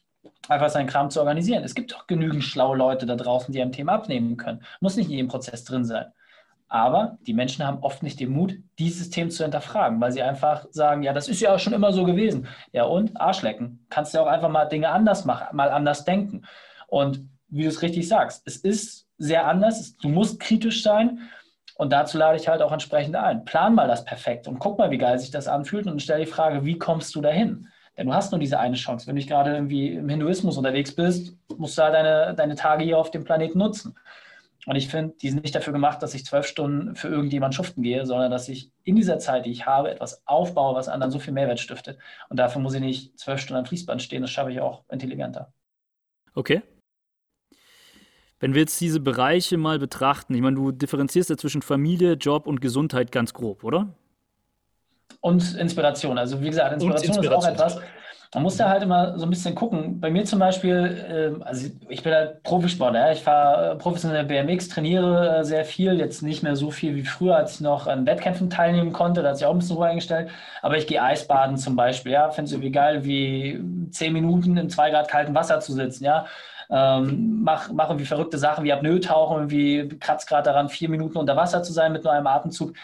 einfach 0.48 0.68
seinen 0.68 0.86
Kram 0.86 1.10
zu 1.10 1.20
organisieren. 1.20 1.64
Es 1.64 1.74
gibt 1.74 1.92
doch 1.92 2.06
genügend 2.06 2.44
schlaue 2.44 2.76
Leute 2.76 3.06
da 3.06 3.16
draußen, 3.16 3.52
die 3.52 3.62
am 3.62 3.72
Thema 3.72 3.92
abnehmen 3.92 4.36
können. 4.36 4.62
Muss 4.80 4.96
nicht 4.96 5.06
in 5.06 5.12
jedem 5.12 5.28
Prozess 5.28 5.64
drin 5.64 5.84
sein. 5.84 6.06
Aber 6.74 7.18
die 7.24 7.34
Menschen 7.34 7.64
haben 7.64 7.84
oft 7.84 8.02
nicht 8.02 8.18
den 8.18 8.30
Mut, 8.30 8.56
dieses 8.80 8.98
System 8.98 9.30
zu 9.30 9.44
hinterfragen, 9.44 10.00
weil 10.00 10.10
sie 10.10 10.22
einfach 10.22 10.66
sagen, 10.72 11.04
ja, 11.04 11.12
das 11.12 11.28
ist 11.28 11.40
ja 11.40 11.54
auch 11.54 11.60
schon 11.60 11.72
immer 11.72 11.92
so 11.92 12.04
gewesen. 12.04 12.48
Ja, 12.72 12.82
und 12.82 13.16
Arschlecken. 13.20 13.86
Kannst 13.90 14.12
du 14.12 14.18
auch 14.18 14.26
einfach 14.26 14.48
mal 14.48 14.64
Dinge 14.64 14.88
anders 14.88 15.24
machen, 15.24 15.56
mal 15.56 15.70
anders 15.70 16.04
denken. 16.04 16.42
Und 16.88 17.28
wie 17.46 17.62
du 17.62 17.68
es 17.68 17.80
richtig 17.80 18.08
sagst, 18.08 18.42
es 18.44 18.56
ist 18.56 19.06
sehr 19.18 19.46
anders. 19.46 19.96
Du 19.98 20.08
musst 20.08 20.40
kritisch 20.40 20.82
sein. 20.82 21.20
Und 21.76 21.92
dazu 21.92 22.18
lade 22.18 22.38
ich 22.38 22.48
halt 22.48 22.60
auch 22.60 22.72
entsprechend 22.72 23.14
ein. 23.14 23.44
Plan 23.44 23.76
mal 23.76 23.86
das 23.86 24.04
perfekt 24.04 24.48
und 24.48 24.58
guck 24.58 24.76
mal, 24.76 24.90
wie 24.90 24.98
geil 24.98 25.16
sich 25.20 25.30
das 25.30 25.46
anfühlt 25.46 25.86
und 25.86 26.02
stell 26.02 26.18
die 26.18 26.26
Frage, 26.26 26.64
wie 26.64 26.76
kommst 26.76 27.14
du 27.14 27.20
dahin? 27.20 27.68
Denn 27.96 28.08
du 28.08 28.14
hast 28.14 28.32
nur 28.32 28.40
diese 28.40 28.58
eine 28.58 28.74
Chance. 28.74 29.06
Wenn 29.06 29.14
du 29.14 29.24
gerade 29.24 29.54
irgendwie 29.54 29.94
im 29.94 30.08
Hinduismus 30.08 30.56
unterwegs 30.56 30.92
bist, 30.96 31.36
musst 31.56 31.78
du 31.78 31.82
halt 31.84 31.94
deine, 31.94 32.34
deine 32.34 32.56
Tage 32.56 32.82
hier 32.82 32.98
auf 32.98 33.12
dem 33.12 33.22
Planeten 33.22 33.58
nutzen. 33.58 33.94
Und 34.66 34.76
ich 34.76 34.88
finde, 34.88 35.14
die 35.20 35.30
sind 35.30 35.42
nicht 35.42 35.54
dafür 35.54 35.72
gemacht, 35.72 36.02
dass 36.02 36.14
ich 36.14 36.24
zwölf 36.24 36.46
Stunden 36.46 36.96
für 36.96 37.08
irgendjemand 37.08 37.54
schuften 37.54 37.82
gehe, 37.82 38.06
sondern 38.06 38.30
dass 38.30 38.48
ich 38.48 38.70
in 38.82 38.96
dieser 38.96 39.18
Zeit, 39.18 39.46
die 39.46 39.50
ich 39.50 39.66
habe, 39.66 39.90
etwas 39.90 40.22
aufbaue, 40.26 40.74
was 40.74 40.88
anderen 40.88 41.10
so 41.10 41.18
viel 41.18 41.34
Mehrwert 41.34 41.60
stiftet. 41.60 41.98
Und 42.28 42.38
dafür 42.38 42.62
muss 42.62 42.74
ich 42.74 42.80
nicht 42.80 43.18
zwölf 43.18 43.40
Stunden 43.40 43.60
am 43.60 43.66
Fließband 43.66 44.00
stehen. 44.02 44.22
Das 44.22 44.30
schaffe 44.30 44.52
ich 44.52 44.60
auch 44.60 44.84
intelligenter. 44.90 45.52
Okay. 46.34 46.62
Wenn 48.40 48.54
wir 48.54 48.62
jetzt 48.62 48.80
diese 48.80 49.00
Bereiche 49.00 49.56
mal 49.56 49.78
betrachten, 49.78 50.34
ich 50.34 50.40
meine, 50.40 50.56
du 50.56 50.72
differenzierst 50.72 51.30
ja 51.30 51.36
zwischen 51.36 51.62
Familie, 51.62 52.14
Job 52.14 52.46
und 52.46 52.60
Gesundheit 52.60 53.12
ganz 53.12 53.32
grob, 53.32 53.64
oder? 53.64 53.94
Und 55.20 55.54
Inspiration. 55.54 56.18
Also 56.18 56.40
wie 56.40 56.50
gesagt, 56.50 56.72
Inspiration, 56.72 57.08
Inspiration. 57.08 57.38
ist 57.38 57.46
auch 57.46 57.52
etwas, 57.52 57.80
man 58.34 58.42
muss 58.42 58.56
da 58.56 58.68
halt 58.68 58.82
immer 58.82 59.16
so 59.18 59.24
ein 59.24 59.30
bisschen 59.30 59.54
gucken. 59.54 60.00
Bei 60.00 60.10
mir 60.10 60.24
zum 60.24 60.40
Beispiel, 60.40 61.36
äh, 61.40 61.44
also 61.44 61.68
ich 61.88 62.02
bin 62.02 62.12
halt 62.12 62.42
Profisportler, 62.42 63.12
ich 63.12 63.22
fahre 63.22 63.72
äh, 63.72 63.76
professionell 63.76 64.24
BMX, 64.24 64.68
trainiere 64.68 65.38
äh, 65.38 65.44
sehr 65.44 65.64
viel, 65.64 65.98
jetzt 65.98 66.22
nicht 66.22 66.42
mehr 66.42 66.56
so 66.56 66.70
viel 66.70 66.96
wie 66.96 67.04
früher, 67.04 67.36
als 67.36 67.54
ich 67.54 67.60
noch 67.60 67.86
an 67.86 68.06
Wettkämpfen 68.06 68.50
teilnehmen 68.50 68.92
konnte, 68.92 69.22
da 69.22 69.30
hat 69.30 69.38
sich 69.38 69.46
auch 69.46 69.52
ein 69.52 69.58
bisschen 69.58 69.76
Ruhe 69.76 69.86
eingestellt, 69.86 70.30
aber 70.62 70.76
ich 70.76 70.86
gehe 70.86 71.00
Eisbaden 71.02 71.56
zum 71.56 71.76
Beispiel, 71.76 72.12
ja, 72.12 72.30
finde 72.30 72.46
es 72.46 72.52
irgendwie 72.52 72.72
geil, 72.72 73.04
wie 73.04 73.60
zehn 73.90 74.12
Minuten 74.12 74.56
im 74.56 74.68
zwei 74.68 74.90
Grad 74.90 75.08
kalten 75.08 75.34
Wasser 75.34 75.60
zu 75.60 75.72
sitzen, 75.72 76.04
ja, 76.04 76.26
ähm, 76.70 77.42
mach, 77.42 77.70
mach 77.70 77.88
irgendwie 77.90 78.06
verrückte 78.06 78.38
Sachen 78.38 78.64
wie 78.64 78.72
Apnoe-Tauchen, 78.72 79.36
irgendwie 79.36 79.96
kratzt 80.00 80.28
gerade 80.28 80.44
daran, 80.44 80.68
vier 80.68 80.88
Minuten 80.88 81.18
unter 81.18 81.36
Wasser 81.36 81.62
zu 81.62 81.72
sein 81.72 81.92
mit 81.92 82.04
nur 82.04 82.12
einem 82.12 82.26
Atemzug. 82.26 82.74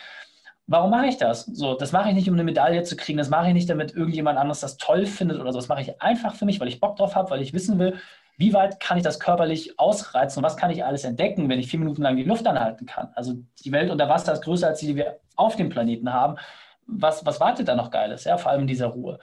Warum 0.71 0.91
mache 0.93 1.07
ich 1.07 1.17
das? 1.17 1.47
So, 1.47 1.75
das 1.75 1.91
mache 1.91 2.11
ich 2.11 2.15
nicht, 2.15 2.29
um 2.29 2.35
eine 2.37 2.45
Medaille 2.45 2.85
zu 2.85 2.95
kriegen. 2.95 3.19
Das 3.19 3.29
mache 3.29 3.49
ich 3.49 3.55
nicht, 3.55 3.69
damit 3.69 3.93
irgendjemand 3.93 4.39
anderes 4.39 4.61
das 4.61 4.77
toll 4.77 5.05
findet 5.05 5.41
oder 5.41 5.53
so. 5.53 5.59
Das 5.59 5.67
mache 5.67 5.81
ich 5.81 6.01
einfach 6.01 6.37
für 6.37 6.45
mich, 6.45 6.61
weil 6.61 6.69
ich 6.69 6.79
Bock 6.79 6.95
drauf 6.95 7.17
habe, 7.17 7.29
weil 7.31 7.43
ich 7.43 7.53
wissen 7.53 7.81
will, 7.81 7.97
wie 8.37 8.53
weit 8.53 8.79
kann 8.79 8.97
ich 8.97 9.03
das 9.03 9.19
körperlich 9.19 9.81
ausreizen 9.81 10.39
und 10.39 10.45
was 10.45 10.57
kann 10.57 10.71
ich 10.71 10.85
alles 10.85 11.03
entdecken, 11.03 11.49
wenn 11.49 11.59
ich 11.59 11.67
vier 11.67 11.81
Minuten 11.81 12.03
lang 12.03 12.17
die 12.17 12.23
Luft 12.23 12.47
anhalten 12.47 12.87
kann. 12.87 13.09
Also 13.17 13.35
die 13.65 13.73
Welt 13.73 13.91
unter 13.91 14.09
Wasser 14.09 14.33
ist 14.33 14.45
größer 14.45 14.69
als 14.69 14.79
die, 14.79 14.87
die 14.87 14.97
wir 14.97 15.19
auf 15.35 15.57
dem 15.57 15.71
Planeten 15.71 16.13
haben. 16.13 16.37
Was, 16.87 17.27
was 17.27 17.41
wartet 17.41 17.67
da 17.67 17.75
noch 17.75 17.91
Geiles? 17.91 18.23
Ja, 18.23 18.39
vor 18.39 18.53
allem 18.53 18.61
in 18.61 18.69
dieser 18.69 18.87
Ruhe. 18.87 19.19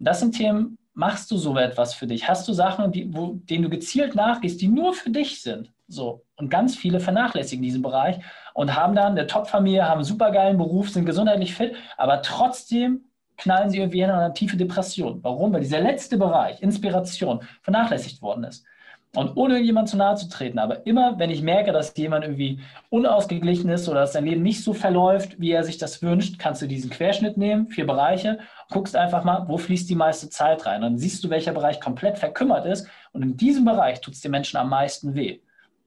Das 0.00 0.18
sind 0.18 0.32
Themen, 0.36 0.78
machst 0.94 1.30
du 1.30 1.36
so 1.36 1.56
etwas 1.56 1.94
für 1.94 2.08
dich? 2.08 2.28
Hast 2.28 2.48
du 2.48 2.52
Sachen, 2.52 2.90
die, 2.90 3.14
wo, 3.14 3.34
denen 3.34 3.62
du 3.62 3.70
gezielt 3.70 4.16
nachgehst, 4.16 4.60
die 4.60 4.66
nur 4.66 4.94
für 4.94 5.10
dich 5.10 5.42
sind? 5.42 5.70
So. 5.86 6.24
Und 6.34 6.50
ganz 6.50 6.74
viele 6.74 6.98
vernachlässigen 6.98 7.62
diesen 7.62 7.82
Bereich 7.82 8.18
und 8.58 8.74
haben 8.74 8.96
dann 8.96 9.12
eine 9.12 9.28
Top-Familie, 9.28 9.84
haben 9.84 9.98
einen 9.98 10.04
supergeilen 10.04 10.58
Beruf, 10.58 10.90
sind 10.90 11.06
gesundheitlich 11.06 11.54
fit, 11.54 11.76
aber 11.96 12.22
trotzdem 12.22 13.02
knallen 13.36 13.70
sie 13.70 13.78
irgendwie 13.78 14.00
in 14.00 14.10
eine 14.10 14.32
tiefe 14.34 14.56
Depression. 14.56 15.20
Warum? 15.22 15.52
Weil 15.52 15.60
dieser 15.60 15.78
letzte 15.78 16.18
Bereich, 16.18 16.60
Inspiration, 16.60 17.38
vernachlässigt 17.62 18.20
worden 18.20 18.42
ist. 18.42 18.66
Und 19.14 19.36
ohne 19.36 19.54
irgendjemand 19.54 19.88
zu 19.88 19.96
nahe 19.96 20.16
zu 20.16 20.28
treten. 20.28 20.58
Aber 20.58 20.84
immer, 20.88 21.20
wenn 21.20 21.30
ich 21.30 21.40
merke, 21.40 21.70
dass 21.70 21.96
jemand 21.96 22.24
irgendwie 22.24 22.58
unausgeglichen 22.90 23.70
ist 23.70 23.88
oder 23.88 24.00
dass 24.00 24.14
sein 24.14 24.24
Leben 24.24 24.42
nicht 24.42 24.64
so 24.64 24.72
verläuft, 24.72 25.38
wie 25.38 25.52
er 25.52 25.62
sich 25.62 25.78
das 25.78 26.02
wünscht, 26.02 26.40
kannst 26.40 26.60
du 26.60 26.66
diesen 26.66 26.90
Querschnitt 26.90 27.36
nehmen, 27.36 27.68
vier 27.68 27.86
Bereiche, 27.86 28.40
guckst 28.70 28.96
einfach 28.96 29.22
mal, 29.22 29.44
wo 29.46 29.56
fließt 29.56 29.88
die 29.88 29.94
meiste 29.94 30.30
Zeit 30.30 30.66
rein. 30.66 30.80
Dann 30.80 30.98
siehst 30.98 31.22
du, 31.22 31.30
welcher 31.30 31.52
Bereich 31.52 31.80
komplett 31.80 32.18
verkümmert 32.18 32.66
ist. 32.66 32.88
Und 33.12 33.22
in 33.22 33.36
diesem 33.36 33.64
Bereich 33.64 34.00
tut 34.00 34.14
es 34.14 34.20
den 34.20 34.32
Menschen 34.32 34.56
am 34.56 34.68
meisten 34.68 35.14
weh. 35.14 35.38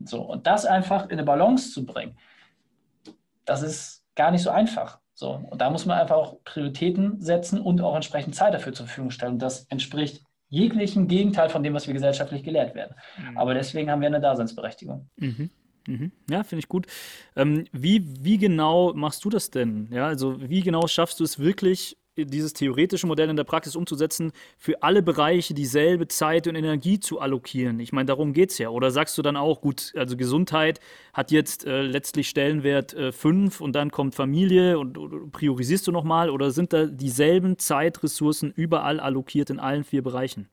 So, 0.05 0.21
und 0.21 0.47
das 0.47 0.65
einfach 0.65 1.03
in 1.07 1.11
eine 1.11 1.23
Balance 1.23 1.73
zu 1.73 1.85
bringen, 1.85 2.15
das 3.51 3.63
ist 3.63 4.03
gar 4.15 4.31
nicht 4.31 4.43
so 4.43 4.49
einfach. 4.49 4.99
So, 5.13 5.31
und 5.49 5.61
da 5.61 5.69
muss 5.69 5.85
man 5.85 5.99
einfach 5.99 6.15
auch 6.15 6.43
Prioritäten 6.45 7.19
setzen 7.21 7.59
und 7.59 7.81
auch 7.81 7.95
entsprechend 7.95 8.33
Zeit 8.33 8.53
dafür 8.53 8.73
zur 8.73 8.87
Verfügung 8.87 9.11
stellen. 9.11 9.33
Und 9.33 9.41
das 9.41 9.65
entspricht 9.65 10.23
jeglichen 10.47 11.07
Gegenteil 11.07 11.49
von 11.49 11.63
dem, 11.63 11.73
was 11.73 11.85
wir 11.85 11.93
gesellschaftlich 11.93 12.43
gelehrt 12.43 12.75
werden. 12.75 12.95
Mhm. 13.17 13.37
Aber 13.37 13.53
deswegen 13.53 13.91
haben 13.91 14.01
wir 14.01 14.07
eine 14.07 14.21
Daseinsberechtigung. 14.21 15.09
Mhm. 15.17 15.49
Mhm. 15.87 16.11
Ja, 16.29 16.43
finde 16.43 16.61
ich 16.61 16.69
gut. 16.69 16.87
Ähm, 17.35 17.65
wie, 17.71 18.05
wie 18.23 18.37
genau 18.37 18.93
machst 18.93 19.23
du 19.25 19.29
das 19.29 19.51
denn? 19.51 19.89
Ja, 19.91 20.07
also 20.07 20.49
wie 20.49 20.61
genau 20.61 20.87
schaffst 20.87 21.19
du 21.19 21.23
es 21.23 21.39
wirklich, 21.39 21.97
dieses 22.17 22.53
theoretische 22.53 23.07
Modell 23.07 23.29
in 23.29 23.35
der 23.35 23.43
Praxis 23.43 23.75
umzusetzen, 23.75 24.31
für 24.57 24.83
alle 24.83 25.01
Bereiche 25.01 25.53
dieselbe 25.53 26.07
Zeit 26.07 26.47
und 26.47 26.55
Energie 26.55 26.99
zu 26.99 27.19
allokieren. 27.19 27.79
Ich 27.79 27.93
meine, 27.93 28.05
darum 28.05 28.33
geht 28.33 28.51
es 28.51 28.57
ja. 28.57 28.69
Oder 28.69 28.91
sagst 28.91 29.17
du 29.17 29.21
dann 29.21 29.37
auch, 29.37 29.61
gut, 29.61 29.93
also 29.95 30.17
Gesundheit 30.17 30.79
hat 31.13 31.31
jetzt 31.31 31.65
äh, 31.65 31.81
letztlich 31.81 32.29
Stellenwert 32.29 32.95
5 33.11 33.59
äh, 33.59 33.63
und 33.63 33.73
dann 33.73 33.91
kommt 33.91 34.15
Familie 34.15 34.77
und, 34.79 34.97
und 34.97 35.31
priorisierst 35.31 35.87
du 35.87 35.91
nochmal? 35.91 36.29
Oder 36.29 36.51
sind 36.51 36.73
da 36.73 36.85
dieselben 36.85 37.57
Zeitressourcen 37.57 38.51
überall 38.51 38.99
allokiert 38.99 39.49
in 39.49 39.59
allen 39.59 39.83
vier 39.83 40.01
Bereichen? 40.01 40.49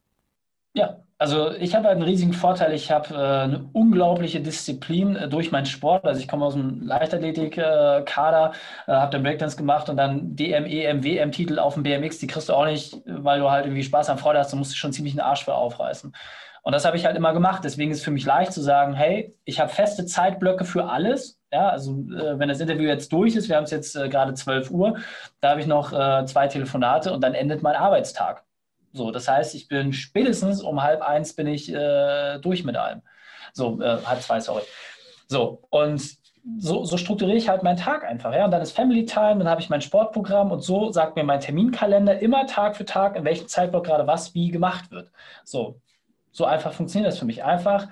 Ja, 0.74 1.02
also 1.18 1.50
ich 1.52 1.74
habe 1.74 1.88
einen 1.88 2.02
riesigen 2.02 2.32
Vorteil. 2.32 2.72
Ich 2.72 2.90
habe 2.90 3.14
äh, 3.14 3.16
eine 3.16 3.68
unglaubliche 3.72 4.40
Disziplin 4.40 5.16
äh, 5.16 5.28
durch 5.28 5.50
meinen 5.50 5.66
Sport. 5.66 6.04
Also 6.04 6.20
ich 6.20 6.28
komme 6.28 6.44
aus 6.44 6.54
einem 6.54 6.82
Leichtathletik-Kader, 6.82 8.52
äh, 8.86 8.92
habe 8.92 9.10
dann 9.12 9.22
Breakdance 9.24 9.56
gemacht 9.56 9.88
und 9.88 9.96
dann 9.96 10.36
DM, 10.36 10.66
EM, 10.66 11.02
WM-Titel 11.02 11.58
auf 11.58 11.74
dem 11.74 11.82
BMX. 11.82 12.18
Die 12.18 12.26
kriegst 12.28 12.48
du 12.48 12.54
auch 12.54 12.66
nicht, 12.66 12.96
weil 13.06 13.40
du 13.40 13.50
halt 13.50 13.66
irgendwie 13.66 13.82
Spaß 13.82 14.10
am 14.10 14.18
Freude 14.18 14.38
hast. 14.38 14.52
Du 14.52 14.56
musst 14.56 14.76
schon 14.76 14.92
ziemlich 14.92 15.14
einen 15.14 15.20
Arsch 15.20 15.44
für 15.44 15.54
aufreißen. 15.54 16.14
Und 16.62 16.72
das 16.72 16.84
habe 16.84 16.96
ich 16.96 17.06
halt 17.06 17.16
immer 17.16 17.32
gemacht. 17.32 17.64
Deswegen 17.64 17.90
ist 17.90 17.98
es 17.98 18.04
für 18.04 18.10
mich 18.10 18.26
leicht 18.26 18.52
zu 18.52 18.60
sagen, 18.60 18.94
hey, 18.94 19.34
ich 19.44 19.58
habe 19.58 19.70
feste 19.70 20.06
Zeitblöcke 20.06 20.64
für 20.64 20.84
alles. 20.88 21.40
Ja, 21.50 21.70
also 21.70 21.92
äh, 21.92 22.38
wenn 22.38 22.48
das 22.48 22.60
Interview 22.60 22.86
jetzt 22.86 23.10
durch 23.12 23.34
ist, 23.34 23.48
wir 23.48 23.56
haben 23.56 23.64
es 23.64 23.70
jetzt 23.70 23.96
äh, 23.96 24.08
gerade 24.08 24.34
12 24.34 24.70
Uhr, 24.70 24.98
da 25.40 25.50
habe 25.50 25.60
ich 25.60 25.66
noch 25.66 25.92
äh, 25.92 26.26
zwei 26.26 26.46
Telefonate 26.46 27.12
und 27.12 27.22
dann 27.22 27.34
endet 27.34 27.62
mein 27.62 27.74
Arbeitstag. 27.74 28.44
So, 28.92 29.10
das 29.10 29.28
heißt, 29.28 29.54
ich 29.54 29.68
bin 29.68 29.92
spätestens 29.92 30.62
um 30.62 30.82
halb 30.82 31.02
eins 31.02 31.34
bin 31.34 31.46
ich 31.46 31.72
äh, 31.72 32.38
durch 32.38 32.64
mit 32.64 32.76
allem. 32.76 33.02
So, 33.52 33.80
äh, 33.80 33.98
halb 34.04 34.22
zwei, 34.22 34.40
sorry. 34.40 34.62
So, 35.28 35.62
und 35.70 36.18
so, 36.56 36.84
so, 36.84 36.96
strukturiere 36.96 37.36
ich 37.36 37.48
halt 37.48 37.62
meinen 37.62 37.76
Tag 37.76 38.04
einfach. 38.04 38.32
Ja? 38.32 38.46
Und 38.46 38.50
dann 38.50 38.62
ist 38.62 38.72
Family 38.72 39.04
Time, 39.04 39.38
dann 39.38 39.48
habe 39.48 39.60
ich 39.60 39.68
mein 39.68 39.82
Sportprogramm 39.82 40.50
und 40.50 40.62
so 40.62 40.90
sagt 40.90 41.16
mir 41.16 41.24
mein 41.24 41.40
Terminkalender 41.40 42.20
immer 42.20 42.46
Tag 42.46 42.76
für 42.76 42.86
Tag, 42.86 43.16
in 43.16 43.24
welchem 43.24 43.48
Zeitblock 43.48 43.84
gerade 43.84 44.06
was 44.06 44.34
wie 44.34 44.50
gemacht 44.50 44.90
wird. 44.90 45.10
So, 45.44 45.80
so 46.32 46.46
einfach 46.46 46.72
funktioniert 46.72 47.12
das 47.12 47.18
für 47.18 47.26
mich. 47.26 47.44
Einfach 47.44 47.88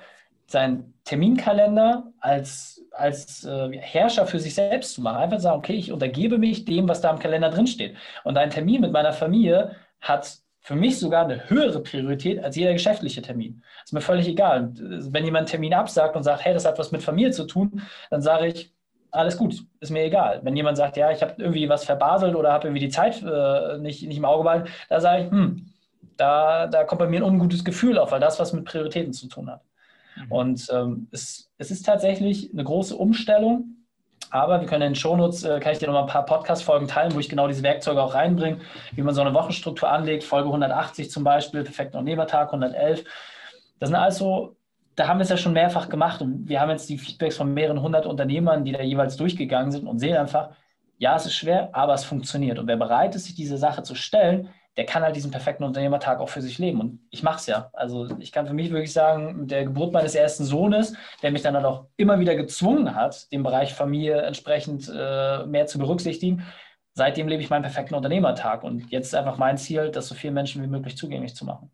seinen 0.46 0.94
Terminkalender 1.04 2.04
als, 2.20 2.82
als 2.92 3.44
äh, 3.44 3.76
Herrscher 3.78 4.26
für 4.26 4.38
sich 4.38 4.54
selbst 4.54 4.94
zu 4.94 5.02
machen. 5.02 5.16
Einfach 5.16 5.40
sagen, 5.40 5.58
okay, 5.58 5.74
ich 5.74 5.92
untergebe 5.92 6.38
mich 6.38 6.64
dem, 6.64 6.88
was 6.88 7.00
da 7.00 7.10
im 7.10 7.18
Kalender 7.18 7.50
drinsteht. 7.50 7.96
Und 8.24 8.38
ein 8.38 8.50
Termin 8.50 8.80
mit 8.80 8.92
meiner 8.92 9.12
Familie 9.12 9.76
hat 10.00 10.38
für 10.66 10.74
mich 10.74 10.98
sogar 10.98 11.24
eine 11.24 11.48
höhere 11.48 11.80
Priorität 11.80 12.42
als 12.42 12.56
jeder 12.56 12.72
geschäftliche 12.72 13.22
Termin. 13.22 13.62
Ist 13.84 13.92
mir 13.92 14.00
völlig 14.00 14.26
egal. 14.26 14.72
Wenn 14.74 15.24
jemand 15.24 15.42
einen 15.42 15.46
Termin 15.46 15.72
absagt 15.72 16.16
und 16.16 16.24
sagt, 16.24 16.44
hey, 16.44 16.52
das 16.54 16.64
hat 16.64 16.76
was 16.76 16.90
mit 16.90 17.04
Familie 17.04 17.30
zu 17.30 17.44
tun, 17.44 17.82
dann 18.10 18.20
sage 18.20 18.48
ich, 18.48 18.74
alles 19.12 19.36
gut, 19.36 19.64
ist 19.78 19.92
mir 19.92 20.02
egal. 20.02 20.40
Wenn 20.42 20.56
jemand 20.56 20.76
sagt, 20.76 20.96
ja, 20.96 21.12
ich 21.12 21.22
habe 21.22 21.34
irgendwie 21.38 21.68
was 21.68 21.84
verbaselt 21.84 22.34
oder 22.34 22.52
habe 22.52 22.66
irgendwie 22.66 22.84
die 22.84 22.88
Zeit 22.88 23.22
äh, 23.22 23.78
nicht, 23.78 24.02
nicht 24.08 24.16
im 24.16 24.24
Auge 24.24 24.42
behalten, 24.42 24.68
da 24.88 25.00
sage 25.00 25.26
ich, 25.26 25.30
hm, 25.30 25.66
da, 26.16 26.66
da 26.66 26.82
kommt 26.82 26.98
bei 26.98 27.06
mir 27.06 27.20
ein 27.20 27.30
ungutes 27.30 27.64
Gefühl 27.64 27.96
auf, 27.96 28.10
weil 28.10 28.18
das 28.18 28.40
was 28.40 28.52
mit 28.52 28.64
Prioritäten 28.64 29.12
zu 29.12 29.28
tun 29.28 29.48
hat. 29.48 29.62
Mhm. 30.16 30.32
Und 30.32 30.66
ähm, 30.72 31.06
es, 31.12 31.48
es 31.58 31.70
ist 31.70 31.86
tatsächlich 31.86 32.52
eine 32.52 32.64
große 32.64 32.96
Umstellung, 32.96 33.85
aber 34.42 34.60
wir 34.60 34.68
können 34.68 34.82
in 34.82 34.92
den 34.92 34.94
Shownotes, 34.94 35.44
äh, 35.44 35.60
kann 35.60 35.72
ich 35.72 35.78
dir 35.78 35.86
noch 35.86 35.94
mal 35.94 36.02
ein 36.02 36.06
paar 36.06 36.24
Podcast-Folgen 36.24 36.88
teilen, 36.88 37.14
wo 37.14 37.18
ich 37.18 37.28
genau 37.28 37.48
diese 37.48 37.62
Werkzeuge 37.62 38.02
auch 38.02 38.14
reinbringe, 38.14 38.60
wie 38.92 39.02
man 39.02 39.14
so 39.14 39.20
eine 39.20 39.34
Wochenstruktur 39.34 39.90
anlegt. 39.90 40.24
Folge 40.24 40.48
180 40.48 41.10
zum 41.10 41.24
Beispiel, 41.24 41.62
perfekter 41.64 41.98
Unternehmertag, 41.98 42.48
111. 42.48 43.04
Das 43.78 43.88
sind 43.88 43.96
also, 43.96 44.56
da 44.94 45.08
haben 45.08 45.18
wir 45.18 45.24
es 45.24 45.30
ja 45.30 45.36
schon 45.36 45.52
mehrfach 45.52 45.88
gemacht 45.88 46.22
und 46.22 46.48
wir 46.48 46.60
haben 46.60 46.70
jetzt 46.70 46.88
die 46.88 46.98
Feedbacks 46.98 47.36
von 47.36 47.52
mehreren 47.52 47.80
hundert 47.82 48.06
Unternehmern, 48.06 48.64
die 48.64 48.72
da 48.72 48.82
jeweils 48.82 49.16
durchgegangen 49.16 49.70
sind 49.72 49.86
und 49.86 49.98
sehen 49.98 50.16
einfach, 50.16 50.50
ja, 50.98 51.16
es 51.16 51.26
ist 51.26 51.34
schwer, 51.34 51.70
aber 51.72 51.94
es 51.94 52.04
funktioniert. 52.04 52.58
Und 52.58 52.68
wer 52.68 52.76
bereit 52.76 53.14
ist, 53.14 53.24
sich 53.24 53.34
diese 53.34 53.58
Sache 53.58 53.82
zu 53.82 53.94
stellen, 53.94 54.48
der 54.76 54.84
kann 54.84 55.02
halt 55.02 55.16
diesen 55.16 55.30
perfekten 55.30 55.64
Unternehmertag 55.64 56.20
auch 56.20 56.28
für 56.28 56.42
sich 56.42 56.58
leben. 56.58 56.80
Und 56.80 57.00
ich 57.10 57.22
mache 57.22 57.38
es 57.38 57.46
ja. 57.46 57.70
Also 57.72 58.08
ich 58.18 58.30
kann 58.30 58.46
für 58.46 58.52
mich 58.52 58.70
wirklich 58.70 58.92
sagen, 58.92 59.40
mit 59.40 59.50
der 59.50 59.64
Geburt 59.64 59.92
meines 59.92 60.14
ersten 60.14 60.44
Sohnes, 60.44 60.94
der 61.22 61.30
mich 61.30 61.42
dann 61.42 61.54
halt 61.54 61.64
auch 61.64 61.86
immer 61.96 62.18
wieder 62.18 62.34
gezwungen 62.34 62.94
hat, 62.94 63.30
den 63.32 63.42
Bereich 63.42 63.72
Familie 63.74 64.20
entsprechend 64.22 64.90
äh, 64.94 65.46
mehr 65.46 65.66
zu 65.66 65.78
berücksichtigen, 65.78 66.42
seitdem 66.92 67.28
lebe 67.28 67.42
ich 67.42 67.48
meinen 67.48 67.62
perfekten 67.62 67.94
Unternehmertag. 67.94 68.64
Und 68.64 68.90
jetzt 68.90 69.06
ist 69.08 69.14
einfach 69.14 69.38
mein 69.38 69.56
Ziel, 69.56 69.90
das 69.90 70.08
so 70.08 70.14
vielen 70.14 70.34
Menschen 70.34 70.62
wie 70.62 70.66
möglich 70.66 70.96
zugänglich 70.96 71.34
zu 71.34 71.46
machen. 71.46 71.70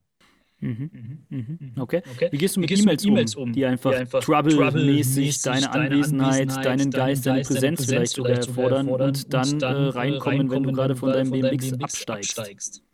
Mhm. 0.61 0.90
Mhm. 1.28 1.59
mhm. 1.59 1.73
Okay. 1.76 2.02
okay. 2.09 2.28
Wie 2.30 2.38
gehst 2.38 2.54
du 2.54 2.61
mit 2.61 2.71
E-Mails 2.71 3.35
um, 3.35 3.42
um, 3.42 3.52
die 3.52 3.66
einfach, 3.66 3.92
einfach 3.92 4.23
Trouble-mäßig 4.23 5.42
deine, 5.42 5.62
deine 5.62 5.90
Anwesenheit, 5.90 6.40
Anwesenheit, 6.40 6.64
deinen 6.64 6.90
Geist, 6.92 7.26
deine 7.26 7.42
Präsenz 7.42 7.85
vielleicht 7.85 8.12
sogar 8.12 8.37
erfordern 8.37 8.88
und 8.88 9.35
dann, 9.35 9.54
und 9.54 9.62
dann 9.62 9.87
äh, 9.87 9.88
reinkommen, 9.88 10.50
wenn 10.52 10.62
du 10.62 10.73
gerade 10.73 10.94
von 10.94 11.12
deinem 11.12 11.32
BMX 11.32 11.73
absteigst? 11.80 12.85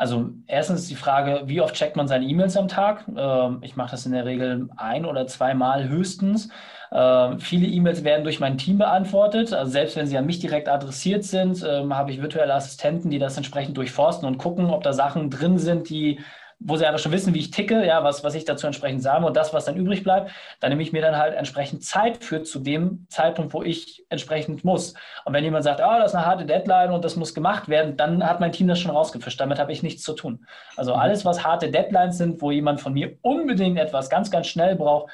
Also 0.00 0.30
erstens 0.46 0.88
die 0.88 0.94
Frage, 0.94 1.42
wie 1.44 1.60
oft 1.60 1.74
checkt 1.74 1.94
man 1.94 2.08
seine 2.08 2.24
E-Mails 2.24 2.56
am 2.56 2.68
Tag? 2.68 3.04
Ähm, 3.14 3.58
ich 3.60 3.76
mache 3.76 3.90
das 3.90 4.06
in 4.06 4.12
der 4.12 4.24
Regel 4.24 4.70
ein 4.78 5.04
oder 5.04 5.26
zweimal 5.26 5.90
höchstens. 5.90 6.48
Ähm, 6.90 7.38
viele 7.38 7.66
E-Mails 7.66 8.02
werden 8.02 8.24
durch 8.24 8.40
mein 8.40 8.56
Team 8.56 8.78
beantwortet. 8.78 9.52
Also 9.52 9.70
selbst 9.72 9.96
wenn 9.96 10.06
sie 10.06 10.16
an 10.16 10.24
mich 10.24 10.38
direkt 10.38 10.70
adressiert 10.70 11.24
sind, 11.24 11.62
ähm, 11.68 11.94
habe 11.94 12.12
ich 12.12 12.22
virtuelle 12.22 12.54
Assistenten, 12.54 13.10
die 13.10 13.18
das 13.18 13.36
entsprechend 13.36 13.76
durchforsten 13.76 14.26
und 14.26 14.38
gucken, 14.38 14.70
ob 14.70 14.82
da 14.84 14.94
Sachen 14.94 15.28
drin 15.28 15.58
sind, 15.58 15.90
die 15.90 16.20
wo 16.60 16.76
sie 16.76 16.86
einfach 16.86 17.00
schon 17.00 17.12
wissen, 17.12 17.32
wie 17.32 17.38
ich 17.38 17.50
ticke, 17.50 17.84
ja, 17.86 18.04
was, 18.04 18.22
was 18.22 18.34
ich 18.34 18.44
dazu 18.44 18.66
entsprechend 18.66 19.02
sage 19.02 19.24
und 19.24 19.34
das, 19.34 19.54
was 19.54 19.64
dann 19.64 19.76
übrig 19.76 20.04
bleibt, 20.04 20.30
dann 20.60 20.68
nehme 20.70 20.82
ich 20.82 20.92
mir 20.92 21.00
dann 21.00 21.16
halt 21.16 21.34
entsprechend 21.34 21.82
Zeit 21.82 22.22
für 22.22 22.42
zu 22.42 22.60
dem 22.60 23.06
Zeitpunkt, 23.08 23.54
wo 23.54 23.62
ich 23.62 24.04
entsprechend 24.10 24.62
muss. 24.62 24.92
Und 25.24 25.32
wenn 25.32 25.42
jemand 25.42 25.64
sagt, 25.64 25.80
oh, 25.80 25.98
das 25.98 26.12
ist 26.12 26.16
eine 26.16 26.26
harte 26.26 26.44
Deadline 26.44 26.92
und 26.92 27.02
das 27.02 27.16
muss 27.16 27.34
gemacht 27.34 27.68
werden, 27.68 27.96
dann 27.96 28.24
hat 28.24 28.40
mein 28.40 28.52
Team 28.52 28.68
das 28.68 28.78
schon 28.78 28.90
rausgefischt. 28.90 29.40
Damit 29.40 29.58
habe 29.58 29.72
ich 29.72 29.82
nichts 29.82 30.02
zu 30.02 30.12
tun. 30.12 30.46
Also 30.76 30.94
mhm. 30.94 31.00
alles, 31.00 31.24
was 31.24 31.44
harte 31.44 31.70
Deadlines 31.70 32.18
sind, 32.18 32.42
wo 32.42 32.50
jemand 32.50 32.80
von 32.80 32.92
mir 32.92 33.16
unbedingt 33.22 33.78
etwas 33.78 34.10
ganz, 34.10 34.30
ganz 34.30 34.46
schnell 34.46 34.76
braucht, 34.76 35.10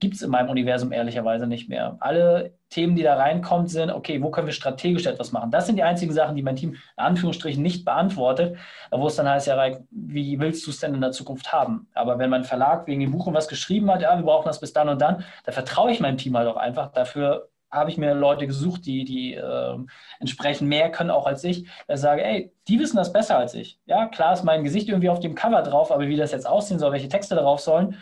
gibt 0.00 0.14
es 0.14 0.22
in 0.22 0.30
meinem 0.30 0.48
Universum 0.48 0.92
ehrlicherweise 0.92 1.46
nicht 1.46 1.68
mehr. 1.68 1.96
Alle 2.00 2.54
Themen, 2.70 2.96
die 2.96 3.02
da 3.02 3.16
reinkommen, 3.16 3.68
sind, 3.68 3.90
okay, 3.90 4.22
wo 4.22 4.30
können 4.30 4.46
wir 4.46 4.54
strategisch 4.54 5.06
etwas 5.06 5.32
machen? 5.32 5.50
Das 5.50 5.66
sind 5.66 5.76
die 5.76 5.82
einzigen 5.82 6.12
Sachen, 6.12 6.36
die 6.36 6.42
mein 6.42 6.56
Team 6.56 6.72
in 6.72 6.78
Anführungsstrichen 6.96 7.62
nicht 7.62 7.84
beantwortet, 7.84 8.56
wo 8.90 9.06
es 9.06 9.16
dann 9.16 9.28
heißt, 9.28 9.46
ja, 9.46 9.56
Reik, 9.56 9.82
wie 9.90 10.40
willst 10.40 10.66
du 10.66 10.70
es 10.70 10.80
denn 10.80 10.94
in 10.94 11.00
der 11.00 11.12
Zukunft 11.12 11.52
haben? 11.52 11.88
Aber 11.94 12.18
wenn 12.18 12.30
mein 12.30 12.44
Verlag 12.44 12.86
wegen 12.86 13.00
dem 13.00 13.12
Buch 13.12 13.30
was 13.32 13.48
geschrieben 13.48 13.90
hat, 13.90 14.02
ja, 14.02 14.16
wir 14.16 14.24
brauchen 14.24 14.46
das 14.46 14.60
bis 14.60 14.72
dann 14.72 14.88
und 14.88 15.00
dann, 15.00 15.24
da 15.44 15.52
vertraue 15.52 15.92
ich 15.92 16.00
meinem 16.00 16.16
Team 16.16 16.36
halt 16.36 16.48
auch 16.48 16.56
einfach. 16.56 16.90
Dafür 16.92 17.50
habe 17.70 17.90
ich 17.90 17.98
mir 17.98 18.14
Leute 18.14 18.46
gesucht, 18.46 18.84
die, 18.86 19.04
die 19.04 19.34
äh, 19.34 19.76
entsprechend 20.18 20.68
mehr 20.68 20.90
können 20.90 21.10
auch 21.10 21.26
als 21.26 21.44
ich. 21.44 21.68
Da 21.86 21.96
sage, 21.96 22.24
ey, 22.24 22.52
die 22.66 22.80
wissen 22.80 22.96
das 22.96 23.12
besser 23.12 23.38
als 23.38 23.54
ich. 23.54 23.78
Ja, 23.86 24.06
klar 24.06 24.32
ist 24.32 24.42
mein 24.42 24.64
Gesicht 24.64 24.88
irgendwie 24.88 25.08
auf 25.08 25.20
dem 25.20 25.34
Cover 25.34 25.62
drauf, 25.62 25.92
aber 25.92 26.08
wie 26.08 26.16
das 26.16 26.32
jetzt 26.32 26.48
aussehen 26.48 26.78
soll, 26.78 26.92
welche 26.92 27.08
Texte 27.08 27.34
darauf 27.36 27.60
sollen, 27.60 27.96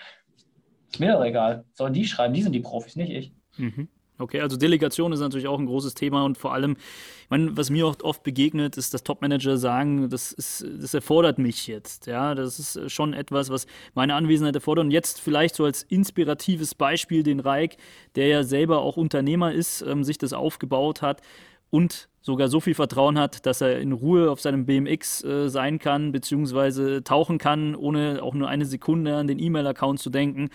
ist 0.98 1.00
mir 1.00 1.12
doch 1.12 1.24
egal. 1.24 1.64
Sollen 1.74 1.92
die 1.92 2.04
schreiben, 2.04 2.34
die 2.34 2.42
sind 2.42 2.52
die 2.52 2.60
Profis, 2.60 2.96
nicht 2.96 3.12
ich. 3.12 3.32
Mhm. 3.56 3.88
Okay, 4.20 4.40
also 4.40 4.56
Delegation 4.56 5.12
ist 5.12 5.20
natürlich 5.20 5.46
auch 5.46 5.60
ein 5.60 5.66
großes 5.66 5.94
Thema 5.94 6.24
und 6.24 6.36
vor 6.36 6.52
allem, 6.52 6.72
ich 6.72 7.30
meine, 7.30 7.56
was 7.56 7.70
mir 7.70 7.86
oft, 7.86 8.02
oft 8.02 8.24
begegnet, 8.24 8.76
ist, 8.76 8.92
dass 8.92 9.04
Topmanager 9.04 9.56
sagen, 9.58 10.10
das, 10.10 10.32
ist, 10.32 10.66
das 10.80 10.92
erfordert 10.92 11.38
mich 11.38 11.68
jetzt. 11.68 12.08
Ja, 12.08 12.34
das 12.34 12.58
ist 12.58 12.90
schon 12.90 13.14
etwas, 13.14 13.48
was 13.48 13.68
meine 13.94 14.16
Anwesenheit 14.16 14.56
erfordert. 14.56 14.86
Und 14.86 14.90
jetzt 14.90 15.20
vielleicht 15.20 15.54
so 15.54 15.64
als 15.64 15.84
inspiratives 15.84 16.74
Beispiel 16.74 17.22
den 17.22 17.38
Reik, 17.38 17.76
der 18.16 18.26
ja 18.26 18.42
selber 18.42 18.80
auch 18.80 18.96
Unternehmer 18.96 19.52
ist, 19.52 19.82
ähm, 19.82 20.02
sich 20.02 20.18
das 20.18 20.32
aufgebaut 20.32 21.00
hat 21.00 21.22
und 21.70 22.08
sogar 22.20 22.48
so 22.48 22.60
viel 22.60 22.74
Vertrauen 22.74 23.18
hat, 23.18 23.46
dass 23.46 23.60
er 23.60 23.80
in 23.80 23.92
Ruhe 23.92 24.30
auf 24.30 24.40
seinem 24.40 24.66
BMX 24.66 25.24
äh, 25.24 25.48
sein 25.48 25.78
kann, 25.78 26.12
beziehungsweise 26.12 27.02
tauchen 27.02 27.38
kann, 27.38 27.74
ohne 27.74 28.22
auch 28.22 28.34
nur 28.34 28.48
eine 28.48 28.66
Sekunde 28.66 29.16
an 29.16 29.26
den 29.26 29.38
E-Mail-Account 29.38 29.98
zu 29.98 30.10
denken. 30.10 30.50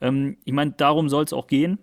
Ähm, 0.00 0.38
ich 0.44 0.52
meine, 0.52 0.72
darum 0.72 1.08
soll 1.08 1.24
es 1.24 1.32
auch 1.32 1.46
gehen. 1.46 1.78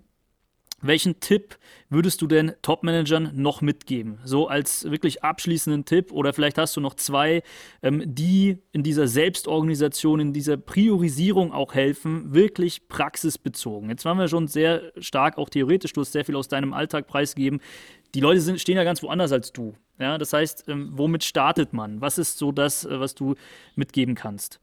Welchen 0.82 1.20
Tipp 1.20 1.58
würdest 1.90 2.22
du 2.22 2.28
denn 2.28 2.54
Top-Managern 2.62 3.32
noch 3.34 3.62
mitgeben? 3.62 4.20
So 4.24 4.48
als 4.48 4.90
wirklich 4.90 5.24
abschließenden 5.24 5.86
Tipp 5.86 6.12
oder 6.12 6.34
vielleicht 6.34 6.58
hast 6.58 6.76
du 6.76 6.82
noch 6.82 6.96
zwei, 6.96 7.44
ähm, 7.82 8.04
die 8.06 8.58
in 8.72 8.84
dieser 8.84 9.08
Selbstorganisation, 9.08 10.20
in 10.20 10.34
dieser 10.34 10.58
Priorisierung 10.58 11.54
auch 11.54 11.74
helfen, 11.74 12.34
wirklich 12.34 12.88
praxisbezogen. 12.88 13.90
Jetzt 13.90 14.06
waren 14.06 14.18
wir 14.18 14.28
schon 14.28 14.48
sehr 14.48 14.92
stark 14.98 15.38
auch 15.38 15.50
theoretisch, 15.50 15.94
du 15.94 16.02
hast 16.02 16.12
sehr 16.12 16.26
viel 16.26 16.36
aus 16.36 16.50
deinem 16.50 16.74
Alltag 16.74 17.08
preisgegeben. 17.08 17.62
Die 18.16 18.22
Leute 18.22 18.40
sind, 18.40 18.62
stehen 18.62 18.78
ja 18.78 18.86
ganz 18.86 19.04
woanders 19.04 19.34
als 19.34 19.52
du. 19.52 19.76
Ja, 20.00 20.18
das 20.18 20.32
heißt, 20.32 20.70
ähm, 20.70 20.92
womit 20.94 21.26
startet 21.26 21.74
man? 21.74 22.00
Was 22.00 22.18
ist 22.18 22.38
so 22.38 22.54
das, 22.54 22.86
äh, 22.86 23.00
was 23.00 23.14
du 23.14 23.36
mitgeben 23.76 24.16
kannst? 24.16 24.62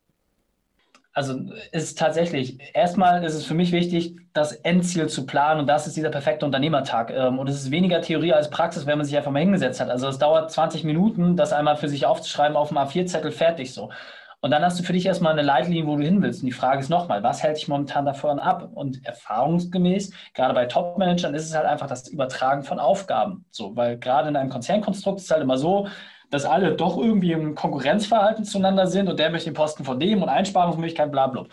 Also 1.15 1.39
ist 1.73 1.99
tatsächlich, 1.99 2.59
erstmal 2.73 3.23
ist 3.23 3.35
es 3.35 3.45
für 3.45 3.53
mich 3.53 3.71
wichtig, 3.71 4.17
das 4.33 4.53
Endziel 4.53 5.11
zu 5.11 5.27
planen 5.27 5.61
und 5.61 5.67
das 5.67 5.87
ist 5.87 5.95
dieser 5.95 6.09
perfekte 6.09 6.47
Unternehmertag. 6.47 7.11
Ähm, 7.11 7.39
und 7.39 7.47
es 7.51 7.57
ist 7.57 7.71
weniger 7.71 8.01
Theorie 8.01 8.33
als 8.33 8.49
Praxis, 8.49 8.87
wenn 8.87 8.97
man 8.97 9.05
sich 9.05 9.15
einfach 9.19 9.31
mal 9.31 9.41
hingesetzt 9.41 9.81
hat. 9.81 9.91
Also 9.91 10.09
es 10.09 10.19
dauert 10.19 10.51
20 10.51 10.85
Minuten, 10.85 11.37
das 11.37 11.53
einmal 11.53 11.77
für 11.77 11.91
sich 11.91 12.07
aufzuschreiben 12.07 12.57
auf 12.57 12.69
dem 12.69 12.79
A4-Zettel, 12.79 13.33
fertig 13.33 13.75
so. 13.75 13.91
Und 14.45 14.51
dann 14.51 14.65
hast 14.65 14.79
du 14.79 14.83
für 14.83 14.93
dich 14.93 15.07
erstmal 15.07 15.33
eine 15.33 15.43
Leitlinie, 15.43 15.87
wo 15.87 15.97
du 15.97 16.03
hin 16.03 16.21
willst. 16.21 16.43
Und 16.43 16.47
die 16.47 16.53
Frage 16.53 16.81
ist 16.81 16.89
nochmal, 16.89 17.23
was 17.23 17.45
hält 17.45 17.59
dich 17.59 17.69
momentan 17.69 18.05
davon 18.05 18.41
ab? 18.41 18.71
Und 18.75 19.07
erfahrungsgemäß, 19.07 20.13
gerade 20.35 20.53
bei 20.53 20.67
Top-Managern, 20.67 21.33
ist 21.35 21.47
es 21.47 21.55
halt 21.55 21.65
einfach 21.65 21.87
das 21.87 22.09
Übertragen 22.09 22.65
von 22.65 22.81
Aufgaben. 22.81 23.45
So, 23.53 23.77
weil 23.77 23.99
gerade 23.99 24.29
in 24.29 24.37
einem 24.37 24.51
Konzernkonstrukt 24.51 25.21
ist 25.21 25.27
es 25.27 25.31
halt 25.31 25.43
immer 25.43 25.59
so, 25.59 25.87
dass 26.31 26.45
alle 26.45 26.75
doch 26.75 26.99
irgendwie 26.99 27.31
im 27.31 27.55
Konkurrenzverhalten 27.55 28.45
zueinander 28.45 28.89
sind 28.89 29.09
und 29.09 29.21
der 29.21 29.31
möchte 29.31 29.49
den 29.49 29.55
Posten 29.55 29.85
von 29.85 30.01
dem 30.01 30.23
und 30.23 30.29
Einsparungsmöglichkeiten, 30.29 31.13
bla 31.13 31.29
bla. 31.29 31.47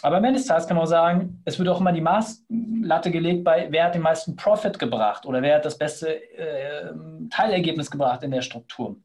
Aber 0.00 0.16
am 0.16 0.24
Ende 0.24 0.38
des 0.38 0.46
Tages 0.46 0.66
kann 0.66 0.76
man 0.76 0.84
auch 0.84 0.88
sagen, 0.88 1.42
es 1.44 1.58
wird 1.58 1.68
auch 1.68 1.80
immer 1.80 1.92
die 1.92 2.00
Maßlatte 2.00 3.10
gelegt 3.10 3.44
bei, 3.44 3.66
wer 3.70 3.84
hat 3.84 3.94
den 3.94 4.02
meisten 4.02 4.34
Profit 4.34 4.78
gebracht 4.78 5.26
oder 5.26 5.42
wer 5.42 5.56
hat 5.56 5.64
das 5.66 5.76
beste 5.76 6.14
äh, 6.14 6.90
Teilergebnis 7.28 7.90
gebracht 7.90 8.22
in 8.22 8.30
der 8.30 8.42
Struktur. 8.42 8.96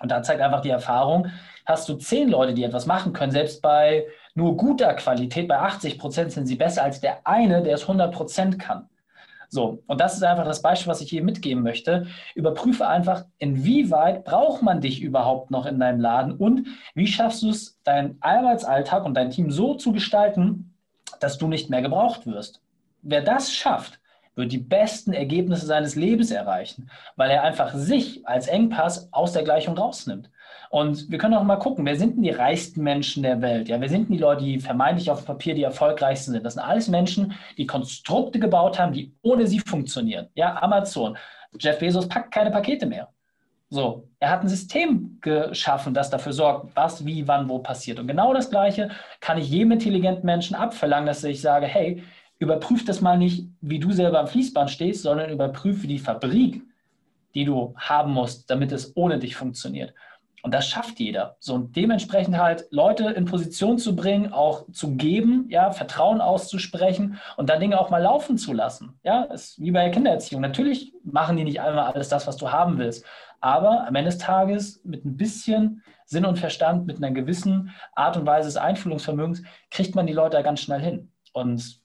Und 0.00 0.10
da 0.10 0.22
zeigt 0.22 0.40
einfach 0.40 0.60
die 0.60 0.70
Erfahrung, 0.70 1.28
hast 1.66 1.88
du 1.88 1.94
zehn 1.94 2.28
Leute, 2.28 2.54
die 2.54 2.64
etwas 2.64 2.86
machen 2.86 3.12
können, 3.12 3.32
selbst 3.32 3.62
bei 3.62 4.06
nur 4.34 4.56
guter 4.56 4.92
Qualität, 4.94 5.48
bei 5.48 5.58
80 5.58 5.98
Prozent 5.98 6.32
sind 6.32 6.46
sie 6.46 6.56
besser 6.56 6.82
als 6.82 7.00
der 7.00 7.26
eine, 7.26 7.62
der 7.62 7.74
es 7.74 7.82
100 7.82 8.12
Prozent 8.12 8.58
kann. 8.58 8.88
So, 9.48 9.84
und 9.86 10.00
das 10.00 10.16
ist 10.16 10.24
einfach 10.24 10.44
das 10.44 10.62
Beispiel, 10.62 10.90
was 10.90 11.00
ich 11.00 11.10
hier 11.10 11.22
mitgeben 11.22 11.62
möchte. 11.62 12.08
Überprüfe 12.34 12.88
einfach, 12.88 13.24
inwieweit 13.38 14.24
braucht 14.24 14.62
man 14.62 14.80
dich 14.80 15.00
überhaupt 15.00 15.52
noch 15.52 15.66
in 15.66 15.78
deinem 15.78 16.00
Laden 16.00 16.32
und 16.32 16.66
wie 16.96 17.06
schaffst 17.06 17.42
du 17.42 17.50
es, 17.50 17.80
deinen 17.84 18.16
Arbeitsalltag 18.20 19.04
und 19.04 19.14
dein 19.14 19.30
Team 19.30 19.52
so 19.52 19.74
zu 19.74 19.92
gestalten, 19.92 20.74
dass 21.20 21.38
du 21.38 21.46
nicht 21.46 21.70
mehr 21.70 21.82
gebraucht 21.82 22.26
wirst. 22.26 22.62
Wer 23.02 23.22
das 23.22 23.52
schafft, 23.52 24.00
wird 24.34 24.52
die 24.52 24.58
besten 24.58 25.12
Ergebnisse 25.12 25.66
seines 25.66 25.94
Lebens 25.94 26.30
erreichen, 26.30 26.90
weil 27.16 27.30
er 27.30 27.42
einfach 27.42 27.74
sich 27.74 28.26
als 28.26 28.46
Engpass 28.46 29.08
aus 29.12 29.32
der 29.32 29.44
Gleichung 29.44 29.76
rausnimmt. 29.76 30.30
Und 30.70 31.08
wir 31.08 31.18
können 31.18 31.34
auch 31.34 31.44
mal 31.44 31.56
gucken, 31.56 31.86
wer 31.86 31.96
sind 31.96 32.16
denn 32.16 32.24
die 32.24 32.30
reichsten 32.30 32.82
Menschen 32.82 33.22
der 33.22 33.40
Welt? 33.40 33.68
Ja, 33.68 33.80
wer 33.80 33.88
sind 33.88 34.08
denn 34.08 34.16
die 34.16 34.22
Leute, 34.22 34.44
die 34.44 34.58
vermeintlich 34.58 35.08
auf 35.08 35.24
Papier 35.24 35.54
die 35.54 35.62
erfolgreichsten 35.62 36.32
sind? 36.32 36.44
Das 36.44 36.54
sind 36.54 36.64
alles 36.64 36.88
Menschen, 36.88 37.34
die 37.56 37.66
Konstrukte 37.66 38.40
gebaut 38.40 38.78
haben, 38.78 38.92
die 38.92 39.12
ohne 39.22 39.46
sie 39.46 39.60
funktionieren. 39.60 40.28
Ja, 40.34 40.60
Amazon. 40.60 41.16
Jeff 41.60 41.78
Bezos 41.78 42.08
packt 42.08 42.32
keine 42.32 42.50
Pakete 42.50 42.86
mehr. 42.86 43.08
So, 43.70 44.08
er 44.20 44.30
hat 44.30 44.40
ein 44.40 44.48
System 44.48 45.18
geschaffen, 45.20 45.94
das 45.94 46.10
dafür 46.10 46.32
sorgt, 46.32 46.76
was, 46.76 47.06
wie, 47.06 47.26
wann, 47.26 47.48
wo 47.48 47.58
passiert. 47.60 47.98
Und 47.98 48.06
genau 48.06 48.34
das 48.34 48.50
Gleiche 48.50 48.90
kann 49.20 49.38
ich 49.38 49.50
jedem 49.50 49.72
intelligenten 49.72 50.26
Menschen 50.26 50.54
abverlangen, 50.54 51.06
dass 51.06 51.24
ich 51.24 51.40
sage, 51.40 51.66
hey, 51.66 52.02
überprüf 52.44 52.84
das 52.84 53.00
mal 53.00 53.18
nicht, 53.18 53.48
wie 53.60 53.78
du 53.78 53.92
selber 53.92 54.20
am 54.20 54.28
Fließband 54.28 54.70
stehst, 54.70 55.02
sondern 55.02 55.30
überprüfe 55.30 55.86
die 55.86 55.98
Fabrik, 55.98 56.62
die 57.34 57.44
du 57.44 57.74
haben 57.76 58.12
musst, 58.12 58.48
damit 58.50 58.72
es 58.72 58.96
ohne 58.96 59.18
dich 59.18 59.36
funktioniert. 59.36 59.92
Und 60.44 60.52
das 60.52 60.68
schafft 60.68 61.00
jeder. 61.00 61.36
So 61.40 61.54
und 61.54 61.74
dementsprechend 61.74 62.36
halt 62.36 62.66
Leute 62.70 63.04
in 63.04 63.24
Position 63.24 63.78
zu 63.78 63.96
bringen, 63.96 64.30
auch 64.30 64.70
zu 64.72 64.94
geben, 64.94 65.46
ja, 65.48 65.70
Vertrauen 65.70 66.20
auszusprechen 66.20 67.18
und 67.38 67.48
dann 67.48 67.60
Dinge 67.60 67.80
auch 67.80 67.88
mal 67.88 68.02
laufen 68.02 68.36
zu 68.36 68.52
lassen. 68.52 68.98
Ja, 69.02 69.22
ist 69.22 69.58
wie 69.58 69.70
bei 69.70 69.84
der 69.84 69.90
Kindererziehung. 69.90 70.42
Natürlich 70.42 70.92
machen 71.02 71.38
die 71.38 71.44
nicht 71.44 71.62
einmal 71.62 71.86
alles 71.86 72.10
das, 72.10 72.26
was 72.26 72.36
du 72.36 72.52
haben 72.52 72.76
willst. 72.76 73.06
Aber 73.40 73.86
am 73.86 73.94
Ende 73.94 74.10
des 74.10 74.18
Tages 74.18 74.82
mit 74.84 75.06
ein 75.06 75.16
bisschen 75.16 75.82
Sinn 76.04 76.26
und 76.26 76.38
Verstand, 76.38 76.86
mit 76.86 76.98
einer 76.98 77.10
gewissen 77.10 77.70
Art 77.94 78.18
und 78.18 78.26
Weise 78.26 78.48
des 78.48 78.58
Einfühlungsvermögens, 78.58 79.42
kriegt 79.70 79.94
man 79.94 80.06
die 80.06 80.12
Leute 80.12 80.42
ganz 80.42 80.60
schnell 80.60 80.80
hin. 80.80 81.10
Und 81.32 81.80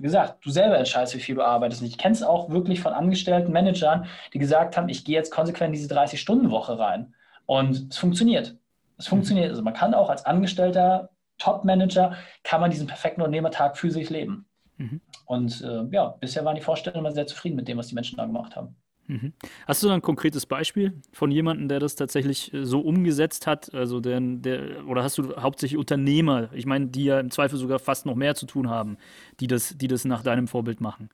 wie 0.00 0.04
gesagt, 0.04 0.42
du 0.46 0.50
selber 0.50 0.78
entscheidest, 0.78 1.14
wie 1.14 1.20
viel 1.20 1.34
du 1.34 1.42
arbeitest. 1.42 1.82
Und 1.82 1.88
ich 1.88 1.98
kenne 1.98 2.14
es 2.14 2.22
auch 2.22 2.48
wirklich 2.48 2.80
von 2.80 2.94
angestellten 2.94 3.52
Managern, 3.52 4.06
die 4.32 4.38
gesagt 4.38 4.78
haben, 4.78 4.88
ich 4.88 5.04
gehe 5.04 5.14
jetzt 5.14 5.30
konsequent 5.30 5.74
in 5.74 5.80
diese 5.80 5.94
30-Stunden-Woche 5.94 6.78
rein. 6.78 7.14
Und 7.44 7.90
es 7.90 7.98
funktioniert. 7.98 8.56
Es 8.96 9.08
funktioniert. 9.08 9.50
Also 9.50 9.60
man 9.60 9.74
kann 9.74 9.92
auch 9.92 10.08
als 10.08 10.24
Angestellter, 10.24 11.10
Top-Manager, 11.36 12.16
kann 12.44 12.62
man 12.62 12.70
diesen 12.70 12.86
perfekten 12.86 13.20
Unternehmertag 13.20 13.76
für 13.76 13.90
sich 13.90 14.08
leben. 14.08 14.46
Mhm. 14.78 15.02
Und 15.26 15.60
äh, 15.60 15.84
ja, 15.90 16.16
bisher 16.18 16.46
waren 16.46 16.56
die 16.56 16.62
Vorstellungen 16.62 17.04
immer 17.04 17.14
sehr 17.14 17.26
zufrieden 17.26 17.56
mit 17.56 17.68
dem, 17.68 17.76
was 17.76 17.88
die 17.88 17.94
Menschen 17.94 18.16
da 18.16 18.24
gemacht 18.24 18.56
haben. 18.56 18.76
Mhm. 19.10 19.32
Hast 19.66 19.82
du 19.82 19.90
ein 19.90 20.02
konkretes 20.02 20.46
Beispiel 20.46 20.92
von 21.12 21.32
jemandem, 21.32 21.66
der 21.66 21.80
das 21.80 21.96
tatsächlich 21.96 22.54
äh, 22.54 22.64
so 22.64 22.78
umgesetzt 22.80 23.48
hat? 23.48 23.74
Also 23.74 23.98
der, 23.98 24.20
der, 24.20 24.86
oder 24.86 25.02
hast 25.02 25.18
du 25.18 25.34
hauptsächlich 25.36 25.78
Unternehmer, 25.78 26.48
ich 26.52 26.64
meine, 26.64 26.86
die 26.86 27.06
ja 27.06 27.18
im 27.18 27.32
Zweifel 27.32 27.58
sogar 27.58 27.80
fast 27.80 28.06
noch 28.06 28.14
mehr 28.14 28.36
zu 28.36 28.46
tun 28.46 28.70
haben, 28.70 28.98
die 29.40 29.48
das, 29.48 29.76
die 29.76 29.88
das 29.88 30.04
nach 30.04 30.22
deinem 30.22 30.46
Vorbild 30.46 30.80
machen? 30.80 31.10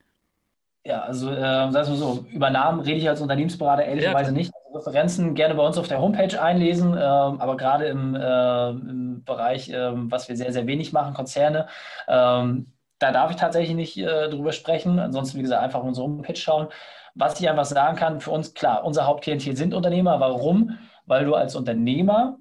Ja, 0.85 1.01
also 1.01 1.31
äh, 1.31 1.41
sagen 1.41 1.73
wir 1.73 1.97
so, 1.97 2.27
über 2.31 2.51
Namen 2.51 2.81
rede 2.81 2.99
ich 2.99 3.09
als 3.09 3.21
Unternehmensberater 3.23 3.85
ehrlicherweise 3.85 4.31
ja, 4.31 4.37
nicht. 4.37 4.53
Referenzen 4.75 5.35
gerne 5.35 5.55
bei 5.55 5.67
uns 5.67 5.79
auf 5.79 5.89
der 5.89 6.01
Homepage 6.01 6.41
einlesen, 6.41 6.95
äh, 6.95 7.01
aber 7.01 7.57
gerade 7.57 7.87
im, 7.87 8.15
äh, 8.15 8.71
im 8.71 9.25
Bereich, 9.25 9.71
äh, 9.71 9.91
was 10.11 10.29
wir 10.29 10.37
sehr, 10.37 10.53
sehr 10.53 10.67
wenig 10.67 10.93
machen, 10.93 11.15
Konzerne, 11.15 11.67
ähm, 12.07 12.67
da 12.99 13.13
darf 13.13 13.31
ich 13.31 13.37
tatsächlich 13.37 13.77
nicht 13.77 13.99
äh, 13.99 14.29
drüber 14.29 14.53
sprechen. 14.53 14.99
Ansonsten, 14.99 15.39
wie 15.39 15.43
gesagt, 15.43 15.63
einfach 15.63 15.83
unsere 15.83 16.07
Homepage 16.07 16.37
schauen. 16.37 16.69
Was 17.15 17.41
ich 17.41 17.49
einfach 17.49 17.65
sagen 17.65 17.97
kann, 17.97 18.21
für 18.21 18.31
uns, 18.31 18.55
klar, 18.55 18.85
unser 18.85 19.07
Hauptklientel 19.07 19.57
sind 19.57 19.75
Unternehmer. 19.75 20.21
Warum? 20.21 20.79
Weil 21.07 21.25
du 21.25 21.35
als 21.35 21.57
Unternehmer 21.57 22.39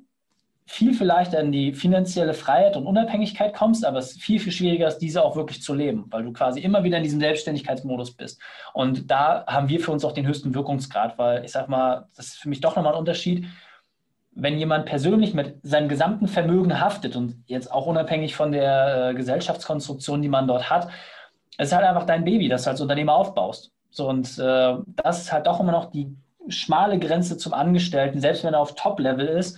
viel, 0.67 0.93
viel 0.93 1.05
leichter 1.05 1.39
in 1.39 1.51
die 1.51 1.73
finanzielle 1.73 2.33
Freiheit 2.33 2.75
und 2.75 2.87
Unabhängigkeit 2.87 3.55
kommst, 3.55 3.85
aber 3.85 3.99
es 3.99 4.13
viel, 4.13 4.39
viel 4.39 4.51
schwieriger 4.51 4.87
ist, 4.87 4.97
diese 4.97 5.23
auch 5.23 5.35
wirklich 5.35 5.61
zu 5.61 5.75
leben, 5.75 6.05
weil 6.09 6.23
du 6.23 6.33
quasi 6.33 6.59
immer 6.59 6.83
wieder 6.83 6.97
in 6.97 7.03
diesem 7.03 7.19
Selbstständigkeitsmodus 7.19 8.15
bist. 8.15 8.41
Und 8.73 9.11
da 9.11 9.45
haben 9.45 9.69
wir 9.69 9.79
für 9.79 9.91
uns 9.91 10.03
auch 10.03 10.11
den 10.11 10.25
höchsten 10.25 10.55
Wirkungsgrad, 10.55 11.19
weil 11.19 11.45
ich 11.45 11.51
sag 11.51 11.69
mal, 11.69 12.07
das 12.15 12.27
ist 12.27 12.37
für 12.37 12.49
mich 12.49 12.61
doch 12.61 12.75
nochmal 12.75 12.93
ein 12.93 12.99
Unterschied, 12.99 13.45
wenn 14.35 14.57
jemand 14.57 14.85
persönlich 14.85 15.33
mit 15.33 15.57
seinem 15.63 15.87
gesamten 15.87 16.27
Vermögen 16.27 16.79
haftet 16.79 17.15
und 17.15 17.43
jetzt 17.47 17.71
auch 17.71 17.87
unabhängig 17.87 18.35
von 18.35 18.51
der 18.51 19.09
äh, 19.09 19.13
Gesellschaftskonstruktion, 19.13 20.21
die 20.21 20.29
man 20.29 20.47
dort 20.47 20.69
hat, 20.69 20.89
es 21.57 21.69
ist 21.69 21.73
halt 21.73 21.85
einfach 21.85 22.05
dein 22.05 22.25
Baby, 22.25 22.49
das 22.49 22.63
du 22.63 22.71
als 22.71 22.81
Unternehmer 22.81 23.15
aufbaust. 23.15 23.71
So, 23.89 24.09
und 24.09 24.37
äh, 24.37 24.75
das 25.03 25.21
ist 25.21 25.31
halt 25.31 25.47
doch 25.47 25.61
immer 25.61 25.71
noch 25.71 25.89
die 25.89 26.13
schmale 26.49 26.99
Grenze 26.99 27.37
zum 27.37 27.53
Angestellten, 27.53 28.19
selbst 28.19 28.43
wenn 28.43 28.53
er 28.53 28.59
auf 28.59 28.75
Top-Level 28.75 29.25
ist, 29.25 29.57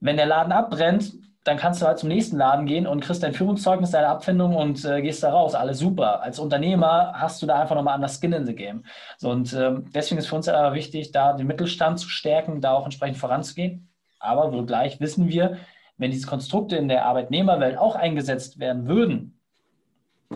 wenn 0.00 0.16
der 0.16 0.26
Laden 0.26 0.52
abbrennt, 0.52 1.12
dann 1.42 1.56
kannst 1.56 1.80
du 1.80 1.86
halt 1.86 1.98
zum 1.98 2.08
nächsten 2.08 2.36
Laden 2.36 2.66
gehen 2.66 2.86
und 2.86 3.00
kriegst 3.00 3.22
dein 3.22 3.32
Führungszeugnis, 3.32 3.90
deine 3.90 4.08
Abfindung 4.08 4.56
und 4.56 4.84
äh, 4.84 5.00
gehst 5.00 5.22
da 5.22 5.30
raus. 5.30 5.54
Alles 5.54 5.78
super. 5.78 6.22
Als 6.22 6.38
Unternehmer 6.38 7.12
hast 7.14 7.40
du 7.40 7.46
da 7.46 7.60
einfach 7.60 7.76
nochmal 7.76 7.94
anders 7.94 8.20
Skin 8.20 8.32
in 8.32 8.46
the 8.46 8.54
Game. 8.54 8.84
So, 9.16 9.30
und 9.30 9.52
ähm, 9.52 9.84
deswegen 9.94 10.18
ist 10.18 10.26
für 10.26 10.36
uns 10.36 10.48
aber 10.48 10.74
wichtig, 10.74 11.12
da 11.12 11.34
den 11.34 11.46
Mittelstand 11.46 12.00
zu 12.00 12.08
stärken, 12.08 12.60
da 12.60 12.72
auch 12.72 12.84
entsprechend 12.84 13.18
voranzugehen. 13.18 13.88
Aber 14.26 14.52
wohl 14.52 14.66
gleich 14.66 15.00
wissen 15.00 15.28
wir, 15.28 15.58
wenn 15.98 16.10
diese 16.10 16.26
Konstrukte 16.26 16.76
in 16.76 16.88
der 16.88 17.06
Arbeitnehmerwelt 17.06 17.78
auch 17.78 17.94
eingesetzt 17.94 18.58
werden 18.58 18.86
würden, 18.86 19.38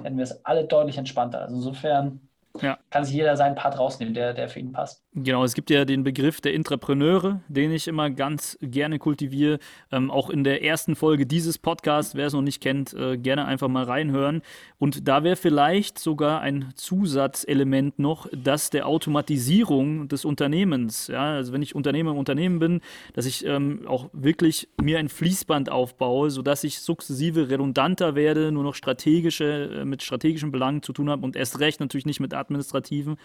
hätten 0.02 0.16
wir 0.16 0.24
es 0.24 0.44
alle 0.44 0.64
deutlich 0.64 0.98
entspannter. 0.98 1.40
Also 1.40 1.56
insofern 1.56 2.29
ja. 2.60 2.78
kann 2.90 3.04
sich 3.04 3.14
jeder 3.14 3.36
seinen 3.36 3.54
Part 3.54 3.78
rausnehmen, 3.78 4.14
der, 4.14 4.34
der 4.34 4.48
für 4.48 4.60
ihn 4.60 4.72
passt. 4.72 5.02
Genau, 5.12 5.44
es 5.44 5.54
gibt 5.54 5.70
ja 5.70 5.84
den 5.84 6.04
Begriff 6.04 6.40
der 6.40 6.54
Intrapreneure, 6.54 7.40
den 7.48 7.72
ich 7.72 7.88
immer 7.88 8.10
ganz 8.10 8.58
gerne 8.60 8.98
kultiviere. 8.98 9.58
Ähm, 9.90 10.10
auch 10.10 10.30
in 10.30 10.44
der 10.44 10.64
ersten 10.64 10.96
Folge 10.96 11.26
dieses 11.26 11.58
Podcasts, 11.58 12.14
wer 12.14 12.26
es 12.26 12.32
noch 12.32 12.42
nicht 12.42 12.60
kennt, 12.60 12.94
äh, 12.94 13.16
gerne 13.16 13.44
einfach 13.44 13.68
mal 13.68 13.84
reinhören. 13.84 14.42
Und 14.78 15.08
da 15.08 15.24
wäre 15.24 15.36
vielleicht 15.36 15.98
sogar 15.98 16.40
ein 16.40 16.72
Zusatzelement 16.74 17.98
noch, 17.98 18.28
das 18.32 18.70
der 18.70 18.86
Automatisierung 18.86 20.08
des 20.08 20.24
Unternehmens. 20.24 21.08
Ja, 21.08 21.34
also 21.34 21.52
wenn 21.52 21.62
ich 21.62 21.74
Unternehmer 21.74 22.12
im 22.12 22.18
Unternehmen 22.18 22.58
bin, 22.58 22.80
dass 23.14 23.26
ich 23.26 23.44
ähm, 23.44 23.86
auch 23.86 24.10
wirklich 24.12 24.68
mir 24.80 24.98
ein 24.98 25.08
Fließband 25.08 25.70
aufbaue, 25.70 26.30
sodass 26.30 26.64
ich 26.64 26.80
sukzessive 26.80 27.50
redundanter 27.50 28.14
werde, 28.14 28.52
nur 28.52 28.64
noch 28.64 28.74
strategische, 28.74 29.80
äh, 29.80 29.84
mit 29.84 30.02
strategischen 30.02 30.52
Belangen 30.52 30.82
zu 30.82 30.92
tun 30.92 31.10
habe 31.10 31.24
und 31.24 31.36
erst 31.36 31.60
recht 31.60 31.80
natürlich 31.80 32.06
nicht 32.06 32.20
mit 32.20 32.32
administrativen. 32.40 33.16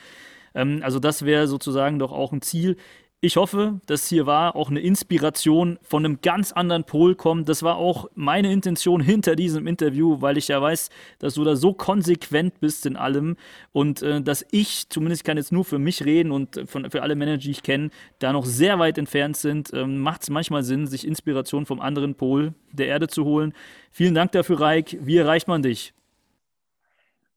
Ähm, 0.54 0.82
also 0.84 1.00
das 1.00 1.26
wäre 1.26 1.48
sozusagen 1.48 2.00
doch 2.00 2.12
auch 2.12 2.32
ein 2.32 2.42
Ziel. 2.42 2.78
Ich 3.22 3.38
hoffe, 3.38 3.82
dass 3.88 4.08
hier 4.08 4.28
war 4.28 4.56
auch 4.56 4.70
eine 4.70 4.82
Inspiration 4.82 5.80
von 5.82 6.06
einem 6.06 6.20
ganz 6.22 6.52
anderen 6.52 6.84
Pol 6.84 7.16
kommt. 7.16 7.50
Das 7.50 7.64
war 7.64 7.78
auch 7.78 8.08
meine 8.14 8.54
Intention 8.54 9.02
hinter 9.02 9.36
diesem 9.36 9.66
Interview, 9.66 10.22
weil 10.22 10.38
ich 10.38 10.50
ja 10.50 10.62
weiß, 10.62 10.90
dass 11.18 11.34
du 11.34 11.44
da 11.44 11.56
so 11.56 11.74
konsequent 11.74 12.60
bist 12.60 12.86
in 12.86 12.96
allem 12.96 13.36
und 13.72 14.04
äh, 14.04 14.22
dass 14.22 14.46
ich, 14.52 14.90
zumindest 14.90 15.24
kann 15.24 15.38
jetzt 15.38 15.52
nur 15.52 15.66
für 15.66 15.80
mich 15.80 16.06
reden 16.06 16.32
und 16.32 16.70
von, 16.70 16.92
für 16.92 17.02
alle 17.02 17.16
Manager, 17.16 17.46
die 17.46 17.52
ich 17.52 17.64
kenne, 17.64 17.90
da 18.20 18.32
noch 18.32 18.46
sehr 18.46 18.78
weit 18.78 19.00
entfernt 19.00 19.38
sind. 19.38 19.72
Ähm, 19.74 20.02
Macht 20.02 20.22
es 20.22 20.30
manchmal 20.30 20.62
Sinn, 20.62 20.86
sich 20.86 21.08
Inspiration 21.08 21.66
vom 21.66 21.80
anderen 21.80 22.14
Pol 22.14 22.54
der 22.74 22.88
Erde 22.88 23.08
zu 23.08 23.26
holen. 23.26 23.54
Vielen 23.92 24.14
Dank 24.14 24.34
dafür, 24.34 24.60
Reik. 24.60 25.00
Wie 25.02 25.18
erreicht 25.18 25.48
man 25.48 25.64
dich? 25.64 25.96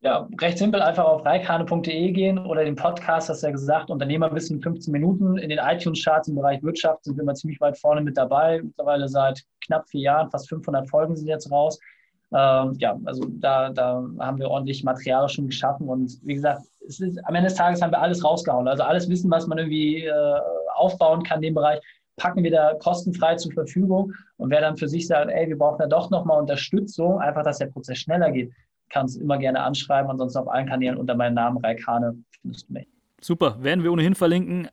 Ja, 0.00 0.28
recht 0.40 0.58
simpel, 0.58 0.80
einfach 0.80 1.04
auf 1.04 1.24
reikane.de 1.24 2.12
gehen 2.12 2.38
oder 2.38 2.64
den 2.64 2.76
Podcast, 2.76 3.28
hast 3.28 3.42
du 3.42 3.48
ja 3.48 3.50
gesagt, 3.50 3.90
Unternehmerwissen 3.90 4.60
15 4.62 4.92
Minuten. 4.92 5.36
In 5.38 5.48
den 5.48 5.58
iTunes-Charts 5.58 6.28
im 6.28 6.36
Bereich 6.36 6.62
Wirtschaft 6.62 7.04
sind 7.04 7.16
wir 7.16 7.22
immer 7.22 7.34
ziemlich 7.34 7.60
weit 7.60 7.76
vorne 7.76 8.00
mit 8.00 8.16
dabei. 8.16 8.62
Mittlerweile 8.62 9.08
seit 9.08 9.42
knapp 9.66 9.88
vier 9.88 10.02
Jahren, 10.02 10.30
fast 10.30 10.48
500 10.50 10.88
Folgen 10.88 11.16
sind 11.16 11.26
jetzt 11.26 11.50
raus. 11.50 11.80
Ähm, 12.32 12.74
ja, 12.78 12.96
also 13.06 13.26
da, 13.28 13.70
da 13.70 14.04
haben 14.20 14.38
wir 14.38 14.48
ordentlich 14.48 14.84
Material 14.84 15.28
schon 15.28 15.46
geschaffen 15.46 15.88
und 15.88 16.12
wie 16.22 16.34
gesagt, 16.34 16.62
es 16.86 17.00
ist, 17.00 17.18
am 17.24 17.34
Ende 17.34 17.48
des 17.48 17.56
Tages 17.56 17.82
haben 17.82 17.90
wir 17.90 18.00
alles 18.00 18.22
rausgehauen. 18.22 18.68
Also 18.68 18.84
alles 18.84 19.08
Wissen, 19.08 19.30
was 19.32 19.48
man 19.48 19.58
irgendwie 19.58 20.04
äh, 20.04 20.40
aufbauen 20.76 21.24
kann 21.24 21.38
in 21.38 21.48
dem 21.48 21.54
Bereich, 21.54 21.80
packen 22.16 22.44
wir 22.44 22.50
da 22.52 22.74
kostenfrei 22.74 23.34
zur 23.34 23.52
Verfügung. 23.52 24.12
Und 24.36 24.50
wer 24.50 24.60
dann 24.60 24.76
für 24.76 24.88
sich 24.88 25.08
sagt, 25.08 25.30
ey, 25.30 25.48
wir 25.48 25.58
brauchen 25.58 25.78
da 25.78 25.86
doch 25.86 26.10
nochmal 26.10 26.40
Unterstützung, 26.40 27.18
einfach, 27.18 27.42
dass 27.42 27.58
der 27.58 27.66
Prozess 27.66 27.98
schneller 27.98 28.30
geht, 28.30 28.52
kannst 28.90 29.16
immer 29.16 29.38
gerne 29.38 29.62
anschreiben. 29.62 30.10
Ansonsten 30.10 30.38
auf 30.38 30.48
allen 30.48 30.68
Kanälen 30.68 30.96
unter 30.96 31.14
meinem 31.14 31.34
Namen 31.34 31.58
Raikane 31.58 32.16
findest 32.40 32.68
du 32.68 32.74
mich. 32.74 32.88
Super, 33.20 33.62
werden 33.62 33.82
wir 33.82 33.92
ohnehin 33.92 34.14
verlinken. 34.14 34.68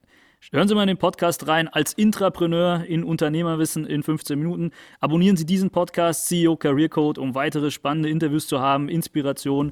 Hören 0.51 0.67
Sie 0.67 0.75
mal 0.75 0.83
in 0.83 0.89
den 0.89 0.97
Podcast 0.97 1.47
rein 1.47 1.67
als 1.67 1.93
Intrapreneur 1.93 2.83
in 2.85 3.03
Unternehmerwissen 3.03 3.85
in 3.87 4.03
15 4.03 4.37
Minuten. 4.37 4.71
Abonnieren 4.99 5.37
Sie 5.37 5.45
diesen 5.45 5.71
Podcast 5.71 6.27
CEO 6.27 6.55
Career 6.55 6.89
Code, 6.89 7.19
um 7.19 7.33
weitere 7.33 7.71
spannende 7.71 8.09
Interviews 8.09 8.47
zu 8.47 8.59
haben, 8.59 8.87
Inspiration. 8.87 9.71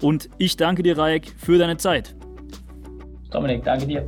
Und 0.00 0.28
ich 0.38 0.56
danke 0.56 0.84
dir, 0.84 0.96
Raik, 0.96 1.32
für 1.36 1.58
deine 1.58 1.76
Zeit. 1.76 2.14
Dominik, 3.30 3.64
danke 3.64 3.86
dir. 3.86 4.06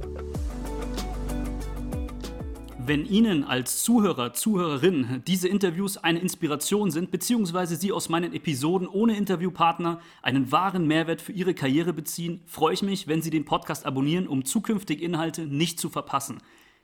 Wenn 2.87 3.07
Ihnen 3.07 3.45
als 3.45 3.83
Zuhörer, 3.83 4.35
Zuhörerin 4.35 5.23
diese 5.27 5.49
Interviews 5.49 5.97
eine 5.97 6.19
Inspiration 6.19 6.91
sind, 6.91 7.11
beziehungsweise 7.11 7.77
Sie 7.77 7.93
aus 7.93 8.11
meinen 8.11 8.35
Episoden 8.35 8.87
ohne 8.87 9.17
Interviewpartner 9.17 10.01
einen 10.21 10.53
wahren 10.53 10.87
Mehrwert 10.87 11.23
für 11.23 11.33
Ihre 11.33 11.55
Karriere 11.55 11.95
beziehen, 11.95 12.43
freue 12.45 12.75
ich 12.75 12.83
mich, 12.83 13.09
wenn 13.09 13.23
Sie 13.23 13.31
den 13.31 13.47
Podcast 13.47 13.87
abonnieren, 13.87 14.29
um 14.29 14.45
zukünftige 14.45 15.03
Inhalte 15.03 15.47
nicht 15.47 15.81
zu 15.81 15.89
verpassen. 15.89 16.43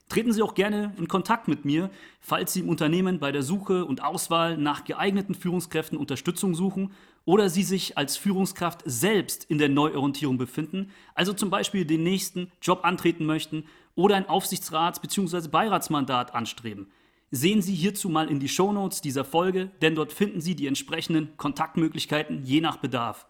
Treten 0.08 0.32
Sie 0.32 0.40
auch 0.40 0.54
gerne 0.54 0.94
in 0.96 1.06
Kontakt 1.06 1.48
mit 1.48 1.66
mir, 1.66 1.90
falls 2.22 2.54
Sie 2.54 2.60
im 2.60 2.70
Unternehmen 2.70 3.18
bei 3.18 3.30
der 3.30 3.42
Suche 3.42 3.84
und 3.84 4.02
Auswahl 4.02 4.56
nach 4.56 4.84
geeigneten 4.84 5.34
Führungskräften 5.34 5.98
Unterstützung 5.98 6.54
suchen 6.54 6.92
oder 7.26 7.50
Sie 7.50 7.62
sich 7.62 7.98
als 7.98 8.16
Führungskraft 8.16 8.80
selbst 8.86 9.44
in 9.44 9.58
der 9.58 9.68
Neuorientierung 9.68 10.38
befinden, 10.38 10.92
also 11.14 11.34
zum 11.34 11.50
Beispiel 11.50 11.84
den 11.84 12.02
nächsten 12.04 12.50
Job 12.62 12.80
antreten 12.84 13.26
möchten 13.26 13.64
oder 13.94 14.16
ein 14.16 14.29
Aufsichtsrats- 14.29 15.00
bzw. 15.00 15.48
Beiratsmandat 15.48 16.35
anstreben. 16.35 16.90
Sehen 17.31 17.62
Sie 17.62 17.74
hierzu 17.74 18.09
mal 18.09 18.29
in 18.29 18.40
die 18.40 18.48
Shownotes 18.48 19.00
dieser 19.00 19.24
Folge, 19.24 19.70
denn 19.83 19.94
dort 19.94 20.12
finden 20.12 20.40
Sie 20.40 20.57
die 20.57 20.66
entsprechenden 20.66 21.37
Kontaktmöglichkeiten 21.37 22.44
je 22.44 22.61
nach 22.61 22.79
Bedarf. 22.79 23.26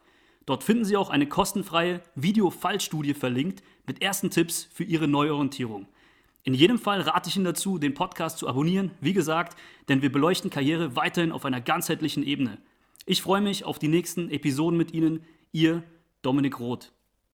Dort 0.47 0.65
finden 0.65 0.85
Sie 0.85 0.97
auch 0.97 1.11
eine 1.11 1.27
kostenfreie 1.27 2.01
Video-Fallstudie 2.15 3.15
verlinkt 3.15 3.63
mit 3.87 4.01
ersten 4.01 4.31
Tipps 4.31 4.69
für 4.73 4.85
Ihre 4.85 5.07
Neuorientierung. 5.07 5.87
In 6.43 6.55
jedem 6.55 6.79
Fall 6.79 7.03
rate 7.03 7.29
ich 7.29 7.37
Ihnen 7.37 7.45
dazu, 7.45 7.79
den 7.79 7.93
Podcast 7.93 8.39
zu 8.39 8.49
abonnieren, 8.49 8.93
wie 9.01 9.13
gesagt, 9.13 9.59
denn 9.89 10.01
wir 10.01 10.11
beleuchten 10.11 10.49
Karriere 10.49 10.97
weiterhin 10.97 11.33
auf 11.33 11.45
einer 11.45 11.61
ganzheitlichen 11.61 12.23
Ebene. 12.23 12.59
Ich 13.05 13.21
freue 13.21 13.43
mich 13.43 13.65
auf 13.65 13.79
die 13.79 13.89
nächsten 13.89 14.31
Episoden 14.31 14.79
mit 14.79 14.95
Ihnen. 14.95 15.25
Ihr 15.53 15.83
Dominik 16.23 16.59
Roth. 16.59 16.93